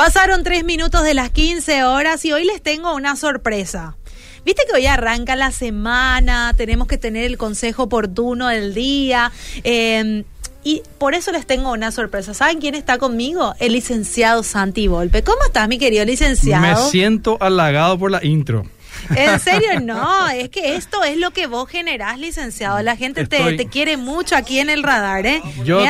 Pasaron 0.00 0.42
tres 0.44 0.64
minutos 0.64 1.02
de 1.04 1.12
las 1.12 1.28
15 1.28 1.84
horas 1.84 2.24
y 2.24 2.32
hoy 2.32 2.44
les 2.44 2.62
tengo 2.62 2.94
una 2.94 3.16
sorpresa. 3.16 3.98
Viste 4.46 4.62
que 4.66 4.74
hoy 4.74 4.86
arranca 4.86 5.36
la 5.36 5.52
semana, 5.52 6.54
tenemos 6.56 6.88
que 6.88 6.96
tener 6.96 7.26
el 7.26 7.36
consejo 7.36 7.82
oportuno 7.82 8.48
del 8.48 8.72
día. 8.72 9.30
Eh, 9.62 10.24
y 10.64 10.82
por 10.96 11.14
eso 11.14 11.32
les 11.32 11.46
tengo 11.46 11.70
una 11.70 11.92
sorpresa. 11.92 12.32
¿Saben 12.32 12.60
quién 12.60 12.74
está 12.76 12.96
conmigo? 12.96 13.54
El 13.58 13.74
licenciado 13.74 14.42
Santi 14.42 14.88
Volpe. 14.88 15.22
¿Cómo 15.22 15.44
estás, 15.44 15.68
mi 15.68 15.78
querido 15.78 16.06
licenciado? 16.06 16.62
Me 16.62 16.90
siento 16.90 17.36
halagado 17.38 17.98
por 17.98 18.10
la 18.10 18.24
intro. 18.24 18.64
En 19.14 19.40
serio, 19.40 19.80
no, 19.80 20.28
es 20.28 20.48
que 20.48 20.76
esto 20.76 21.02
es 21.04 21.16
lo 21.16 21.30
que 21.32 21.46
vos 21.46 21.68
generás, 21.68 22.18
licenciado. 22.18 22.80
La 22.82 22.96
gente 22.96 23.26
te, 23.26 23.56
te, 23.56 23.66
quiere 23.66 23.96
mucho 23.96 24.36
aquí 24.36 24.58
en 24.58 24.70
el 24.70 24.82
radar, 24.82 25.26
¿eh? 25.26 25.42
Yo, 25.64 25.80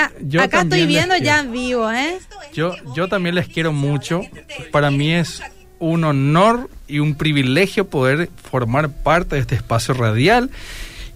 acá 0.40 0.62
estoy 0.62 0.86
viendo 0.86 1.16
ya 1.16 1.40
en 1.40 1.52
vivo, 1.52 1.90
¿eh? 1.90 2.18
Yo, 2.52 2.74
yo 2.94 3.08
también 3.08 3.34
les 3.34 3.48
quiero 3.48 3.72
mucho. 3.72 4.22
Para 4.70 4.90
mí 4.90 5.12
es 5.12 5.42
un 5.78 6.04
honor 6.04 6.70
y 6.86 6.98
un 6.98 7.14
privilegio 7.14 7.88
poder 7.88 8.28
formar 8.50 8.90
parte 8.90 9.36
de 9.36 9.42
este 9.42 9.54
espacio 9.54 9.94
radial. 9.94 10.50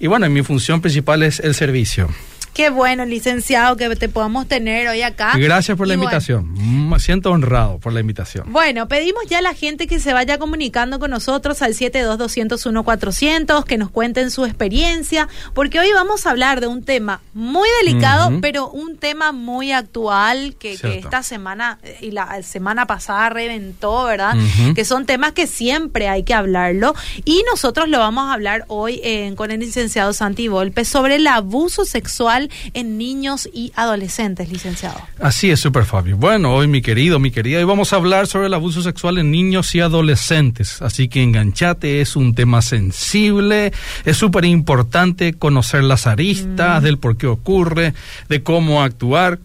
Y 0.01 0.07
bueno, 0.07 0.29
mi 0.29 0.43
función 0.43 0.81
principal 0.81 1.23
es 1.23 1.41
el 1.41 1.55
servicio. 1.55 2.09
Qué 2.55 2.71
bueno, 2.71 3.05
licenciado, 3.05 3.77
que 3.77 3.97
te 3.97 4.09
podamos 4.09 4.47
tener 4.47 4.87
hoy 4.87 5.03
acá. 5.03 5.33
Gracias 5.37 5.77
por 5.77 5.89
la 5.89 5.95
invitación. 5.95 6.55
Me 6.89 7.01
siento 7.01 7.33
honrado 7.33 7.81
por 7.81 7.93
la 7.93 7.99
invitación. 7.99 8.53
Bueno, 8.53 8.87
pedimos 8.87 9.25
ya 9.29 9.39
a 9.39 9.43
la 9.43 9.55
gente 9.55 9.89
que 9.89 9.99
se 9.99 10.13
vaya 10.13 10.39
comunicando 10.39 11.01
con 11.01 11.11
nosotros 11.11 11.63
al 11.63 11.75
72201-400, 11.75 13.65
que 13.65 13.77
nos 13.77 13.91
cuenten 13.91 14.31
su 14.31 14.45
experiencia, 14.45 15.27
porque 15.53 15.81
hoy 15.81 15.93
vamos 15.93 16.27
a 16.27 16.31
hablar 16.31 16.61
de 16.61 16.69
un 16.69 16.85
tema 16.85 17.21
muy 17.33 17.69
delicado, 17.83 18.31
pero 18.41 18.71
un 18.71 18.99
tema 18.99 19.33
muy 19.33 19.73
actual 19.73 20.55
que, 20.57 20.75
esta 20.75 21.25
semana 21.25 21.81
y 22.01 22.13
la 22.13 22.41
semana 22.45 22.87
pasada 22.87 23.31
reventó, 23.31 24.05
¿verdad? 24.05 24.37
Que 24.77 24.85
son 24.85 25.07
temas 25.07 25.33
que 25.33 25.49
siempre 25.49 26.09
hay 26.09 26.23
que 26.23 26.35
hablarlo. 26.35 26.95
Y 27.25 27.43
nosotros 27.51 27.89
lo 27.89 27.99
vamos 27.99 28.29
a 28.29 28.35
hablar 28.35 28.65
hoy 28.69 29.01
eh, 29.03 29.33
con 29.35 29.51
el 29.51 29.59
licenciado 29.59 30.13
Santi 30.13 30.47
Volpe 30.47 30.85
sobre 30.85 31.17
el 31.17 31.27
abuso 31.27 31.85
sexual 31.85 32.44
en 32.73 32.99
niños 32.99 33.49
y 33.53 33.73
adolescentes, 33.77 34.51
licenciado. 34.51 35.01
Así 35.21 35.51
es, 35.51 35.61
Super 35.61 35.85
Fabio. 35.85 36.17
Bueno, 36.17 36.55
hoy 36.55 36.67
mi 36.67 36.83
querido, 36.83 37.19
mi 37.19 37.31
querida, 37.31 37.59
hoy 37.59 37.65
vamos 37.65 37.93
a 37.93 37.97
hablar 37.97 38.27
sobre 38.27 38.47
el 38.47 38.55
abuso 38.55 38.83
sexual 38.83 39.19
en 39.19 39.31
niños 39.31 39.75
y 39.75 39.81
adolescentes. 39.81 40.81
Así 40.83 41.09
que 41.09 41.23
enganchate, 41.23 42.01
es 42.01 42.17
un 42.17 42.35
tema 42.35 42.63
sensible, 42.63 43.73
es 44.05 44.17
súper 44.17 44.45
importante 44.45 45.35
conocer 45.35 45.85
las 45.85 46.07
aristas 46.07 46.81
mm. 46.81 46.85
del 46.85 46.99
por 46.99 47.17
qué 47.17 47.27
ocurre, 47.27 47.95
de 48.29 48.43
cómo 48.43 48.83
actuar. 48.83 49.39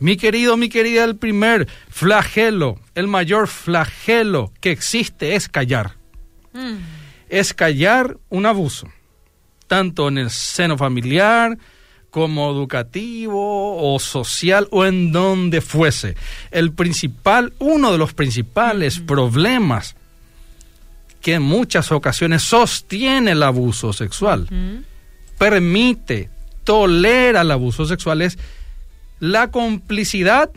Mi 0.00 0.16
querido, 0.16 0.56
mi 0.56 0.68
querida, 0.68 1.04
el 1.04 1.16
primer 1.16 1.66
flagelo, 1.88 2.78
el 2.94 3.08
mayor 3.08 3.48
flagelo 3.48 4.52
que 4.60 4.70
existe 4.70 5.34
es 5.34 5.48
callar. 5.48 5.96
Mm. 6.52 6.76
Es 7.28 7.52
callar 7.52 8.16
un 8.28 8.46
abuso, 8.46 8.88
tanto 9.66 10.08
en 10.08 10.18
el 10.18 10.30
seno 10.30 10.78
familiar, 10.78 11.58
como 12.10 12.50
educativo 12.50 13.94
o 13.94 13.98
social 13.98 14.66
o 14.70 14.84
en 14.86 15.12
donde 15.12 15.60
fuese. 15.60 16.16
El 16.50 16.72
principal, 16.72 17.52
uno 17.58 17.92
de 17.92 17.98
los 17.98 18.14
principales 18.14 18.98
problemas 18.98 19.94
que 21.20 21.34
en 21.34 21.42
muchas 21.42 21.92
ocasiones 21.92 22.42
sostiene 22.42 23.32
el 23.32 23.42
abuso 23.42 23.92
sexual, 23.92 24.48
permite, 25.36 26.30
tolera 26.64 27.42
el 27.42 27.50
abuso 27.50 27.84
sexual 27.86 28.22
es 28.22 28.38
la 29.20 29.50
complicidad 29.50 30.50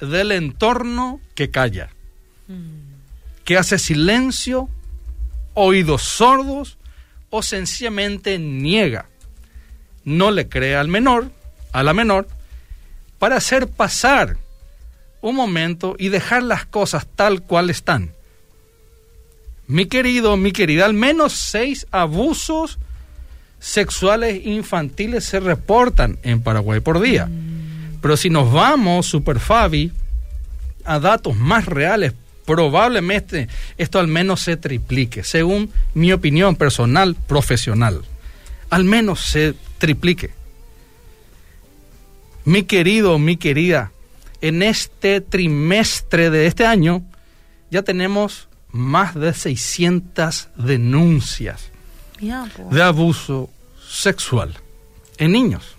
del 0.00 0.32
entorno 0.32 1.20
que 1.34 1.50
calla, 1.50 1.90
que 3.44 3.56
hace 3.56 3.78
silencio, 3.78 4.68
oídos 5.54 6.02
sordos 6.02 6.76
o 7.30 7.42
sencillamente 7.42 8.38
niega 8.38 9.06
no 10.10 10.30
le 10.30 10.48
cree 10.48 10.76
al 10.76 10.88
menor, 10.88 11.30
a 11.72 11.82
la 11.82 11.94
menor, 11.94 12.26
para 13.18 13.36
hacer 13.36 13.68
pasar 13.68 14.36
un 15.20 15.36
momento 15.36 15.96
y 15.98 16.08
dejar 16.08 16.42
las 16.42 16.66
cosas 16.66 17.06
tal 17.14 17.42
cual 17.42 17.70
están. 17.70 18.12
Mi 19.66 19.86
querido, 19.86 20.36
mi 20.36 20.52
querida, 20.52 20.84
al 20.84 20.94
menos 20.94 21.32
seis 21.32 21.86
abusos 21.90 22.78
sexuales 23.60 24.44
infantiles 24.44 25.24
se 25.24 25.38
reportan 25.38 26.18
en 26.22 26.42
Paraguay 26.42 26.80
por 26.80 27.00
día. 27.00 27.28
Pero 28.00 28.16
si 28.16 28.30
nos 28.30 28.52
vamos, 28.52 29.06
Super 29.06 29.38
Fabi, 29.38 29.92
a 30.84 30.98
datos 30.98 31.36
más 31.36 31.66
reales, 31.66 32.14
probablemente 32.46 33.48
esto 33.76 34.00
al 34.00 34.08
menos 34.08 34.40
se 34.40 34.56
triplique, 34.56 35.22
según 35.22 35.70
mi 35.94 36.12
opinión 36.12 36.56
personal, 36.56 37.14
profesional. 37.14 38.02
Al 38.70 38.84
menos 38.84 39.20
se 39.20 39.54
triplique. 39.80 40.30
Mi 42.44 42.62
querido, 42.62 43.18
mi 43.18 43.36
querida, 43.36 43.90
en 44.40 44.62
este 44.62 45.20
trimestre 45.20 46.30
de 46.30 46.46
este 46.46 46.64
año 46.64 47.02
ya 47.70 47.82
tenemos 47.82 48.48
más 48.70 49.14
de 49.14 49.34
600 49.34 50.48
denuncias 50.56 51.70
de 52.20 52.82
abuso 52.82 53.50
sexual 53.88 54.54
en 55.18 55.32
niños. 55.32 55.74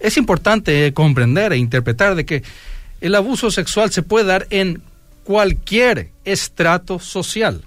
Es 0.00 0.16
importante 0.16 0.92
comprender 0.94 1.52
e 1.52 1.58
interpretar 1.58 2.14
de 2.14 2.24
que 2.24 2.42
el 3.00 3.14
abuso 3.14 3.50
sexual 3.50 3.92
se 3.92 4.02
puede 4.02 4.26
dar 4.26 4.46
en 4.50 4.82
cualquier 5.24 6.10
estrato 6.24 6.98
social 6.98 7.62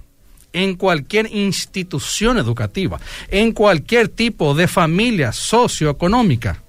en 0.53 0.75
cualquier 0.75 1.33
institución 1.33 2.37
educativa, 2.37 2.99
en 3.29 3.51
cualquier 3.51 4.07
tipo 4.07 4.53
de 4.53 4.67
familia 4.67 5.31
socioeconómica. 5.33 6.61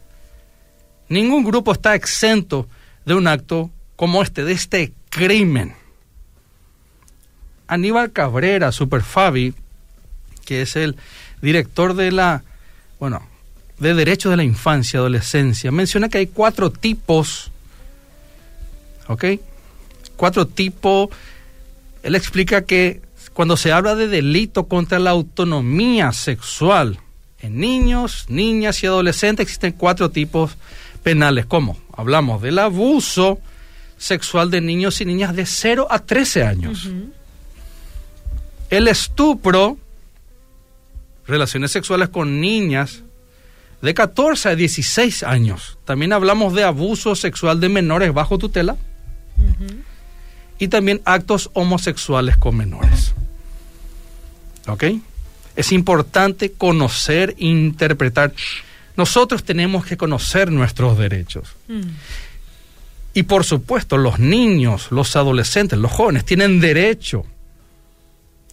Ningún 1.09 1.45
grupo 1.45 1.73
está 1.73 1.95
exento 1.95 2.67
de 3.05 3.15
un 3.15 3.29
acto 3.29 3.71
como 3.95 4.23
este, 4.23 4.45
de 4.45 4.53
este 4.53 4.93
crimen. 5.11 5.75
Aníbal 7.67 8.13
Cabrera, 8.13 8.73
Superfabi, 8.73 9.55
que 10.45 10.63
es 10.63 10.77
el 10.77 10.97
director 11.41 11.95
de 11.95 12.11
la, 12.11 12.43
bueno, 12.99 13.27
de 13.79 13.95
Derechos 13.95 14.31
de 14.31 14.37
la 14.37 14.45
Infancia 14.45 14.97
y 14.97 15.01
Adolescencia, 15.01 15.71
menciona 15.71 16.09
que 16.09 16.19
hay 16.19 16.27
cuatro 16.27 16.71
tipos, 16.71 17.51
¿ok? 19.09 19.25
Cuatro 20.17 20.47
tipos. 20.47 21.11
Él 22.03 22.15
explica 22.15 22.63
que 22.63 23.04
cuando 23.35 23.57
se 23.57 23.73
habla 23.73 23.97
de 23.97 24.09
delito 24.09 24.69
contra 24.69 24.99
la 24.99 25.11
autonomía 25.11 26.13
sexual 26.13 27.01
en 27.41 27.59
niños, 27.59 28.25
niñas 28.29 28.83
y 28.83 28.87
adolescentes, 28.87 29.45
existen 29.45 29.73
cuatro 29.73 30.11
tipos 30.11 30.57
penales. 31.03 31.45
¿Cómo? 31.45 31.77
Hablamos 31.95 32.41
del 32.41 32.59
abuso 32.59 33.39
sexual 33.99 34.51
de 34.51 34.61
niños 34.61 35.01
y 35.01 35.05
niñas 35.05 35.35
de 35.37 35.47
0 35.47 35.89
a 35.91 35.99
13 35.99 36.45
años. 36.45 36.89
El 38.71 38.89
estupro, 38.89 39.77
relaciones 41.27 41.73
sexuales 41.73 42.09
con 42.09 42.41
niñas 42.41 43.03
de 43.83 43.95
14 43.95 44.51
a 44.51 44.55
16 44.55 45.25
años. 45.25 45.77
También 45.85 46.13
hablamos 46.13 46.55
de 46.55 46.65
abuso 46.65 47.15
sexual 47.15 47.61
de 47.61 47.69
menores 47.69 48.15
bajo 48.15 48.39
tutela. 48.39 48.77
Y 50.59 50.69
también 50.69 51.01
actos 51.05 51.51
homosexuales 51.55 52.37
con 52.37 52.57
menores. 52.57 53.15
¿Ok? 54.67 54.85
Es 55.57 55.73
importante 55.73 56.53
conocer, 56.53 57.35
interpretar. 57.39 58.33
Nosotros 58.97 59.45
tenemos 59.45 59.85
que 59.85 59.97
conocer 59.97 60.51
nuestros 60.51 60.99
derechos. 60.99 61.49
Mm. 61.69 61.83
Y 63.15 63.23
por 63.23 63.45
supuesto, 63.45 63.97
los 63.97 64.19
niños, 64.19 64.91
los 64.91 65.15
adolescentes, 65.15 65.79
los 65.79 65.93
jóvenes 65.93 66.25
tienen 66.25 66.61
derecho. 66.61 67.25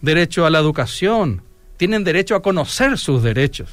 Derecho 0.00 0.46
a 0.46 0.50
la 0.50 0.60
educación, 0.60 1.42
tienen 1.76 2.04
derecho 2.04 2.36
a 2.36 2.42
conocer 2.42 2.96
sus 2.96 3.22
derechos, 3.22 3.70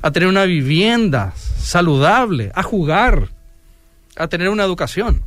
a 0.00 0.10
tener 0.10 0.28
una 0.28 0.44
vivienda 0.44 1.34
saludable, 1.58 2.50
a 2.54 2.62
jugar, 2.62 3.28
a 4.16 4.28
tener 4.28 4.48
una 4.48 4.64
educación. 4.64 5.22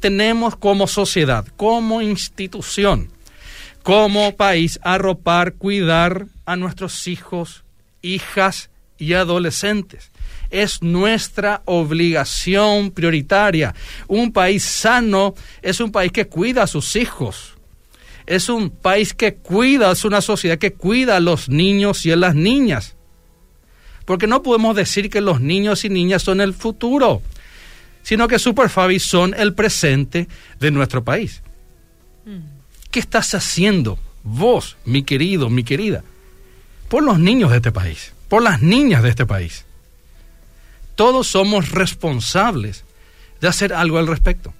Tenemos 0.00 0.56
como 0.56 0.86
sociedad, 0.86 1.46
como 1.56 2.00
institución, 2.00 3.10
como 3.82 4.34
país 4.36 4.80
arropar, 4.82 5.54
cuidar 5.54 6.26
a 6.46 6.56
nuestros 6.56 7.06
hijos, 7.06 7.64
hijas 8.02 8.70
y 8.98 9.12
adolescentes. 9.14 10.10
Es 10.50 10.82
nuestra 10.82 11.62
obligación 11.66 12.90
prioritaria. 12.90 13.74
Un 14.08 14.32
país 14.32 14.64
sano 14.64 15.34
es 15.62 15.80
un 15.80 15.92
país 15.92 16.12
que 16.12 16.26
cuida 16.26 16.64
a 16.64 16.66
sus 16.66 16.96
hijos. 16.96 17.54
Es 18.26 18.48
un 18.48 18.70
país 18.70 19.12
que 19.12 19.34
cuida, 19.34 19.90
es 19.90 20.04
una 20.04 20.20
sociedad 20.20 20.58
que 20.58 20.72
cuida 20.72 21.16
a 21.16 21.20
los 21.20 21.48
niños 21.48 22.06
y 22.06 22.12
a 22.12 22.16
las 22.16 22.34
niñas. 22.34 22.96
Porque 24.04 24.26
no 24.26 24.42
podemos 24.42 24.74
decir 24.76 25.10
que 25.10 25.20
los 25.20 25.40
niños 25.40 25.84
y 25.84 25.88
niñas 25.88 26.22
son 26.22 26.40
el 26.40 26.54
futuro. 26.54 27.22
Sino 28.02 28.28
que 28.28 28.38
Superfabi 28.38 28.98
son 28.98 29.34
el 29.34 29.54
presente 29.54 30.28
de 30.58 30.70
nuestro 30.70 31.04
país. 31.04 31.42
¿Qué 32.90 33.00
estás 33.00 33.34
haciendo 33.34 33.98
vos, 34.22 34.76
mi 34.84 35.02
querido, 35.02 35.50
mi 35.50 35.64
querida, 35.64 36.02
por 36.88 37.02
los 37.02 37.18
niños 37.18 37.50
de 37.50 37.58
este 37.58 37.72
país, 37.72 38.12
por 38.28 38.42
las 38.42 38.62
niñas 38.62 39.02
de 39.02 39.10
este 39.10 39.26
país? 39.26 39.64
Todos 40.96 41.28
somos 41.28 41.70
responsables 41.70 42.84
de 43.40 43.48
hacer 43.48 43.72
algo 43.72 43.98
al 43.98 44.06
respecto. 44.06 44.52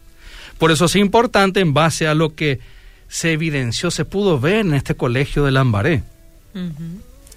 Por 0.59 0.71
eso 0.71 0.87
es 0.87 0.97
importante 0.97 1.61
en 1.61 1.75
base 1.75 2.07
a 2.07 2.15
lo 2.15 2.35
que 2.35 2.61
se 3.09 3.33
evidenció, 3.33 3.91
se 3.91 4.05
pudo 4.05 4.39
ver 4.39 4.61
en 4.61 4.75
este 4.75 4.95
colegio 4.95 5.45
de 5.45 5.51
Lambaré. 5.51 6.03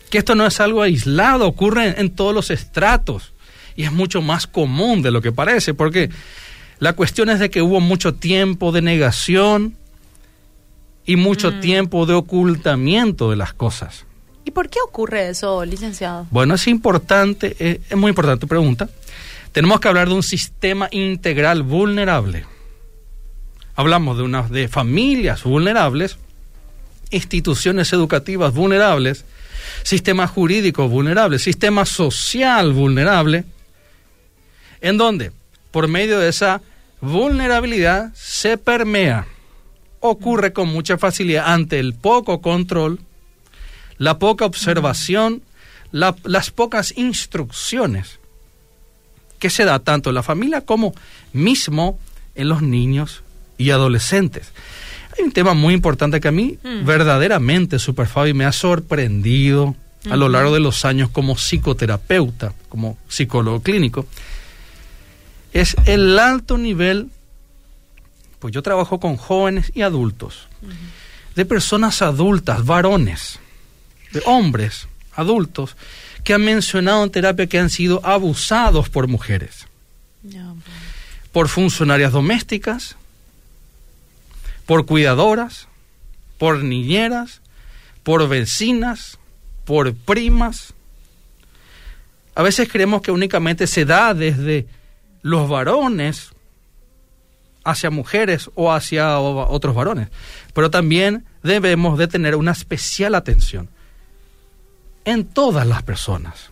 Que 0.10 0.20
esto 0.20 0.36
no 0.36 0.46
es 0.46 0.60
algo 0.60 0.84
aislado, 0.84 1.48
ocurre 1.48 2.00
en, 2.00 2.12
todos 2.12 2.34
los 2.34 2.52
estratos 2.52 3.32
y 3.75 3.84
es 3.84 3.92
mucho 3.92 4.22
más 4.22 4.48
común 4.48 5.02
de 5.02 5.12
lo 5.12 5.22
que 5.22 5.31
parece, 5.31 5.74
porque 5.74 6.10
la 6.80 6.94
cuestión 6.94 7.30
es 7.30 7.40
de 7.40 7.50
que 7.50 7.62
hubo 7.62 7.80
mucho 7.80 8.14
tiempo 8.14 8.72
de 8.72 8.81
negación 8.81 9.75
y 11.06 11.16
mucho 11.16 11.52
mm. 11.52 11.60
tiempo 11.60 12.06
de 12.06 12.14
ocultamiento 12.14 13.30
de 13.30 13.36
las 13.36 13.54
cosas. 13.54 14.06
¿Y 14.46 14.52
por 14.52 14.70
qué 14.70 14.80
ocurre 14.86 15.30
eso, 15.30 15.64
licenciado? 15.64 16.28
Bueno, 16.30 16.56
es 16.56 16.68
importante, 16.68 17.56
eh, 17.60 17.81
es 17.90 17.98
muy 17.98 18.10
importante 18.10 18.42
tu 18.42 18.48
pregunta. 18.48 18.90
Tenemos 19.52 19.80
que 19.80 19.88
hablar 19.88 20.10
de 20.10 20.16
un 20.16 20.24
sistema 20.24 20.88
integral 20.92 21.64
vulnerable. 21.64 22.46
Hablamos 23.76 24.18
de 24.18 24.24
unas 24.24 24.50
de 24.50 24.68
familias 24.68 25.44
vulnerables, 25.44 26.18
instituciones 27.12 27.94
educativas 27.94 28.54
vulnerables, 28.54 29.26
sistema 29.84 30.28
jurídico 30.28 30.88
vulnerable, 30.90 31.40
sistema 31.40 31.86
social 31.86 32.74
vulnerable, 32.74 33.46
en 34.83 34.97
donde 34.97 35.31
por 35.71 35.88
medio 35.88 36.19
de 36.19 36.30
esa 36.30 36.62
vulnerabilidad 37.01 38.13
se 38.13 38.57
permea, 38.57 39.25
ocurre 40.00 40.53
con 40.53 40.68
mucha 40.68 41.00
facilidad 41.00 41.51
ante 41.51 41.80
el 41.80 41.95
poco 41.95 42.41
control, 42.41 43.00
la 43.97 44.19
poca 44.19 44.45
observación, 44.45 45.41
las 45.91 46.51
pocas 46.51 46.94
instrucciones 46.97 48.19
que 49.39 49.50
se 49.50 49.65
da 49.65 49.80
tanto 49.80 50.09
en 50.09 50.15
la 50.15 50.24
familia 50.24 50.62
como 50.62 50.94
mismo 51.31 51.97
en 52.35 52.50
los 52.50 52.62
niños 52.62 53.24
y 53.57 53.71
adolescentes. 53.71 54.51
Hay 55.18 55.24
un 55.24 55.31
tema 55.31 55.53
muy 55.53 55.74
importante 55.74 56.19
que 56.19 56.27
a 56.27 56.31
mí 56.31 56.57
mm. 56.63 56.85
verdaderamente, 56.85 57.80
Super 57.80 58.07
Fabi, 58.07 58.33
me 58.33 58.45
ha 58.45 58.51
sorprendido 58.51 59.75
a 60.09 60.18
lo 60.18 60.27
largo 60.27 60.53
de 60.53 60.59
los 60.59 60.83
años 60.85 61.09
como 61.09 61.35
psicoterapeuta, 61.35 62.53
como 62.68 62.97
psicólogo 63.07 63.62
clínico, 63.62 64.06
es 65.54 65.76
el 65.86 66.18
alto 66.20 66.58
nivel, 66.58 67.10
pues 68.40 68.54
yo 68.54 68.62
trabajo 68.62 69.00
con 69.00 69.16
jóvenes 69.16 69.72
y 69.74 69.84
adultos, 69.84 70.48
de 71.36 71.46
personas 71.46 72.02
adultas, 72.02 72.66
varones, 72.66 73.40
de 74.12 74.22
hombres 74.26 74.88
adultos, 75.14 75.78
que 76.24 76.34
han 76.34 76.44
mencionado 76.44 77.04
en 77.04 77.12
terapia 77.12 77.48
que 77.48 77.60
han 77.60 77.70
sido 77.70 78.02
abusados 78.06 78.90
por 78.90 79.08
mujeres, 79.08 79.68
por 81.32 81.50
funcionarias 81.50 82.12
domésticas, 82.12 82.96
por 84.66 84.86
cuidadoras, 84.86 85.68
por 86.38 86.64
niñeras, 86.64 87.42
por 88.04 88.28
vecinas, 88.28 89.20
por 89.66 89.94
primas. 89.94 90.74
A 92.36 92.42
veces 92.42 92.70
creemos 92.72 93.02
que 93.02 93.12
únicamente 93.12 93.68
se 93.68 93.86
da 93.86 94.14
desde 94.14 94.66
los 95.24 95.50
varones 95.50 96.30
hacia 97.64 97.90
mujeres 97.90 98.52
o 98.56 98.72
hacia 98.72 99.20
otros 99.20 99.74
varones, 99.74 100.10
pero 100.54 100.70
también 100.70 101.25
debemos 101.42 101.98
de 101.98 102.08
tener 102.08 102.36
una 102.36 102.52
especial 102.52 103.16
atención 103.16 103.70
en 105.06 105.25
todas 105.25 105.66
las 105.66 105.81
personas. 105.81 106.52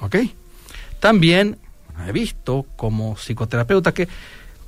¿Ok? 0.00 0.16
También 1.00 1.58
he 2.06 2.12
visto 2.12 2.66
como 2.76 3.16
psicoterapeuta 3.16 3.92
que 3.92 4.08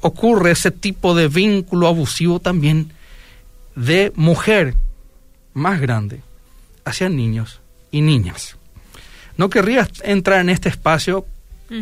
ocurre 0.01 0.51
ese 0.51 0.71
tipo 0.71 1.15
de 1.15 1.29
vínculo 1.29 1.87
abusivo 1.87 2.41
también 2.41 2.91
de 3.77 4.13
mujer 4.17 4.75
más 5.55 5.81
grande 5.81 6.21
hacia 6.85 7.09
niños 7.09 7.61
y 7.91 8.01
niñas. 8.01 8.57
No 9.37 9.49
querría 9.49 9.89
entrar 10.03 10.41
en 10.41 10.51
este 10.51 10.69
espacio 10.69 11.27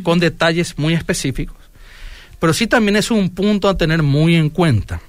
con 0.04 0.20
detalles 0.20 0.78
muy 0.78 0.94
específicos, 0.94 1.56
pero 2.40 2.52
sí 2.52 2.66
también 2.66 2.96
es 2.96 3.10
un 3.10 3.30
punto 3.30 3.68
a 3.68 3.76
tener 3.76 4.02
muy 4.02 4.34
en 4.34 4.50
cuenta. 4.50 5.00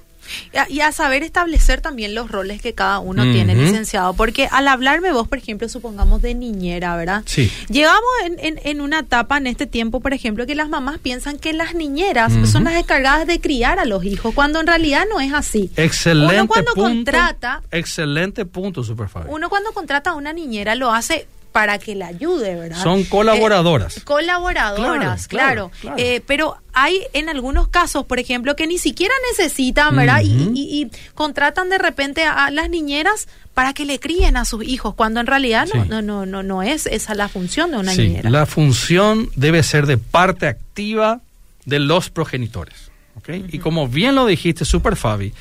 Y 0.68 0.80
a, 0.80 0.92
saber 0.92 1.22
establecer 1.22 1.80
también 1.80 2.14
los 2.14 2.30
roles 2.30 2.62
que 2.62 2.74
cada 2.74 2.98
uno 2.98 3.22
tiene, 3.24 3.54
licenciado. 3.54 4.14
Porque 4.14 4.48
al 4.50 4.68
hablarme 4.68 5.12
vos, 5.12 5.28
por 5.28 5.38
ejemplo, 5.38 5.68
supongamos 5.68 6.22
de 6.22 6.34
niñera, 6.34 6.96
¿verdad? 6.96 7.22
Sí. 7.26 7.50
Llegamos 7.68 8.02
en, 8.24 8.60
en, 8.62 8.80
una 8.80 9.00
etapa 9.00 9.36
en 9.38 9.46
este 9.46 9.66
tiempo, 9.66 10.00
por 10.00 10.14
ejemplo, 10.14 10.46
que 10.46 10.54
las 10.54 10.68
mamás 10.68 10.98
piensan 10.98 11.38
que 11.38 11.52
las 11.52 11.74
niñeras 11.74 12.32
son 12.50 12.64
las 12.64 12.74
encargadas 12.74 13.26
de 13.26 13.40
criar 13.40 13.78
a 13.78 13.84
los 13.84 14.04
hijos, 14.04 14.34
cuando 14.34 14.60
en 14.60 14.66
realidad 14.66 15.04
no 15.10 15.20
es 15.20 15.32
así. 15.32 15.70
Excelente 15.76 16.34
uno 16.34 16.48
cuando 16.48 16.72
punto. 16.74 16.88
Contrata, 16.88 17.62
excelente 17.70 18.44
punto, 18.44 18.84
Superfabio. 18.84 19.32
Uno 19.32 19.48
cuando 19.48 19.72
contrata 19.72 20.10
a 20.10 20.14
una 20.14 20.32
niñera 20.32 20.74
lo 20.74 20.92
hace 20.92 21.26
para 21.52 21.78
que 21.78 21.94
la 21.94 22.06
ayude, 22.06 22.54
¿verdad? 22.56 22.82
Son 22.82 23.04
colaboradoras. 23.04 23.98
Eh, 23.98 24.00
colaboradoras, 24.02 25.28
claro. 25.28 25.70
Eh, 25.98 26.22
pero 26.26 26.56
hay 26.72 27.02
en 27.12 27.28
algunos 27.28 27.68
casos, 27.68 28.06
por 28.06 28.18
ejemplo, 28.18 28.56
que 28.56 28.66
ni 28.66 28.78
siquiera 28.78 29.14
necesitan, 29.30 29.94
¿verdad? 29.94 30.22
y, 30.24 30.90
contratan 31.14 31.68
de 31.68 31.78
repente 31.78 32.24
a, 32.24 32.50
las 32.50 32.70
niñeras 32.70 33.28
para 33.54 33.74
que 33.74 33.84
le 33.84 34.00
críen 34.00 34.38
a 34.38 34.46
sus 34.46 34.64
hijos, 34.64 34.94
cuando 34.94 35.20
en 35.20 35.26
realidad 35.26 35.68
no, 35.88 36.00
no, 36.00 36.24
no, 36.24 36.42
no, 36.42 36.62
es 36.62 36.86
esa 36.86 37.14
la 37.14 37.28
función 37.28 37.70
de 37.70 37.76
una 37.76 37.94
niñera. 37.94 38.30
La 38.30 38.46
función 38.46 39.28
debe 39.36 39.62
ser 39.62 39.86
de 39.86 39.98
parte 39.98 40.46
activa 40.46 41.20
de 41.66 41.78
los 41.78 42.08
progenitores. 42.08 42.90
¿okay? 43.16 43.44
Y 43.52 43.58
como 43.58 43.88
bien 43.88 44.14
lo 44.14 44.24
dijiste, 44.24 44.64
Super 44.64 44.96
Fabi, 44.96 45.34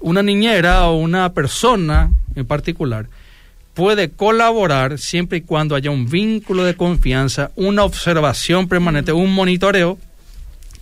una 0.00 0.24
niñera 0.24 0.88
o 0.88 0.96
una 0.96 1.32
persona 1.32 2.10
en 2.34 2.46
particular 2.46 3.06
puede 3.78 4.10
colaborar 4.10 4.98
siempre 4.98 5.38
y 5.38 5.42
cuando 5.42 5.76
haya 5.76 5.92
un 5.92 6.10
vínculo 6.10 6.64
de 6.64 6.74
confianza, 6.74 7.52
una 7.54 7.84
observación 7.84 8.66
permanente, 8.66 9.12
un 9.12 9.32
monitoreo 9.32 10.00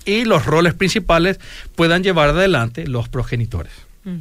y 0.06 0.24
los 0.24 0.46
roles 0.46 0.72
principales 0.72 1.38
puedan 1.74 2.02
llevar 2.02 2.30
adelante 2.30 2.86
los 2.86 3.10
progenitores. 3.10 3.74
Mm. 4.04 4.20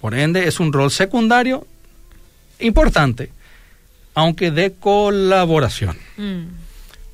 Por 0.00 0.14
ende, 0.14 0.48
es 0.48 0.58
un 0.58 0.72
rol 0.72 0.90
secundario 0.90 1.66
importante, 2.60 3.30
aunque 4.14 4.50
de 4.50 4.72
colaboración. 4.72 5.98
Mm. 6.16 6.44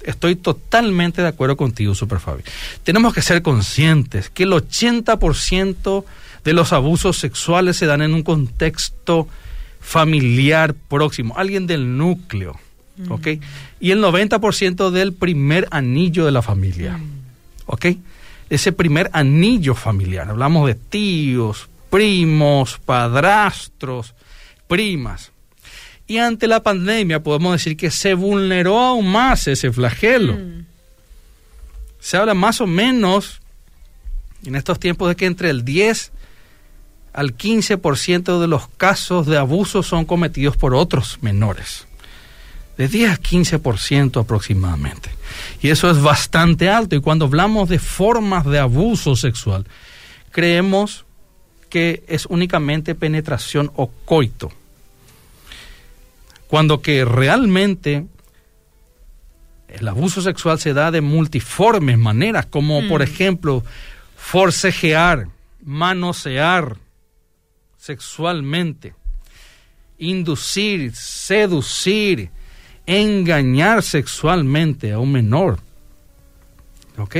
Estoy 0.05 0.37
totalmente 0.37 1.23
de 1.23 1.29
acuerdo 1.29 1.57
contigo, 1.57 1.97
Super 1.97 2.21
Fabi. 2.21 2.45
Tenemos 2.85 3.13
que 3.13 3.23
ser 3.23 3.43
conscientes 3.43 4.31
que 4.31 4.45
el 4.45 4.53
80% 4.53 6.05
de 6.45 6.53
los 6.53 6.73
abusos 6.73 7.19
sexuales 7.19 7.77
se 7.79 7.87
dan 7.87 8.03
en 8.03 8.15
un 8.15 8.23
contexto 8.23 9.27
familiar 9.83 10.75
próximo, 10.75 11.35
alguien 11.37 11.67
del 11.67 11.99
núcleo, 11.99 12.59
¿ok? 13.11 13.27
Y 13.81 13.91
el 13.91 14.03
90% 14.03 14.91
del 14.91 15.13
primer 15.13 15.69
anillo 15.71 16.25
de 16.25 16.33
la 16.33 16.41
familia, 16.41 16.99
¿ok? 17.67 17.87
Ese 18.49 18.73
primer 18.73 19.11
anillo 19.13 19.75
familiar, 19.75 20.31
hablamos 20.31 20.69
de 20.69 20.77
tíos, 20.77 21.69
primos, 21.91 22.79
padrastros, 22.85 24.15
primas. 24.69 25.33
Y 26.07 26.19
ante 26.19 26.47
la 26.47 26.63
pandemia 26.63 27.23
podemos 27.23 27.53
decir 27.53 27.77
que 27.77 27.91
se 27.91 28.15
vulneró 28.15 28.79
aún 28.79 29.11
más 29.11 29.49
ese 29.49 29.73
flagelo. 29.73 30.39
Se 31.99 32.17
habla 32.17 32.35
más 32.35 32.61
o 32.61 32.67
menos 32.67 33.41
en 34.45 34.55
estos 34.55 34.79
tiempos 34.79 35.09
de 35.09 35.17
que 35.17 35.27
entre 35.27 35.51
el 35.51 35.65
10 35.65 36.13
al 37.13 37.37
15% 37.37 38.41
de 38.41 38.47
los 38.47 38.69
casos 38.69 39.27
de 39.27 39.37
abuso 39.37 39.83
son 39.83 40.05
cometidos 40.05 40.57
por 40.57 40.75
otros 40.75 41.19
menores. 41.21 41.87
De 42.77 42.89
10 42.89 43.11
a 43.11 43.19
15% 43.19 44.21
aproximadamente. 44.21 45.11
Y 45.61 45.69
eso 45.69 45.91
es 45.91 46.01
bastante 46.01 46.71
alto. 46.71 46.97
Y 46.97 47.01
cuando 47.01 47.27
hablamos 47.27 47.69
de 47.69 47.79
formas 47.79 48.47
de 48.47 48.59
abuso 48.59 49.15
sexual, 49.15 49.67
creemos 50.31 51.05
que 51.69 52.03
es 52.09 52.27
únicamente 52.27 52.95
penetración 52.95 53.71
o 53.77 53.91
coito. 54.05 54.51
Cuando 56.49 56.83
que 56.83 57.05
realmente 57.05 58.07
el 59.69 59.89
abuso 59.89 60.21
sexual 60.21 60.59
se 60.59 60.75
da 60.75 60.91
de 60.91 61.01
multiformes 61.01 61.99
maneras, 61.99 62.47
como 62.47 62.87
por 62.89 63.01
mm. 63.01 63.05
ejemplo 63.05 63.65
forcejear, 64.17 65.29
manosear, 65.65 66.77
sexualmente, 67.83 68.95
inducir, 69.99 70.95
seducir, 70.95 72.31
engañar 72.87 73.83
sexualmente 73.83 74.93
a 74.93 74.99
un 74.99 75.11
menor. 75.11 75.59
¿Ok? 76.97 77.17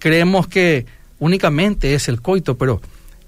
creemos 0.00 0.48
que 0.48 0.86
únicamente 1.20 1.94
es 1.94 2.08
el 2.08 2.20
coito, 2.20 2.58
pero 2.58 2.80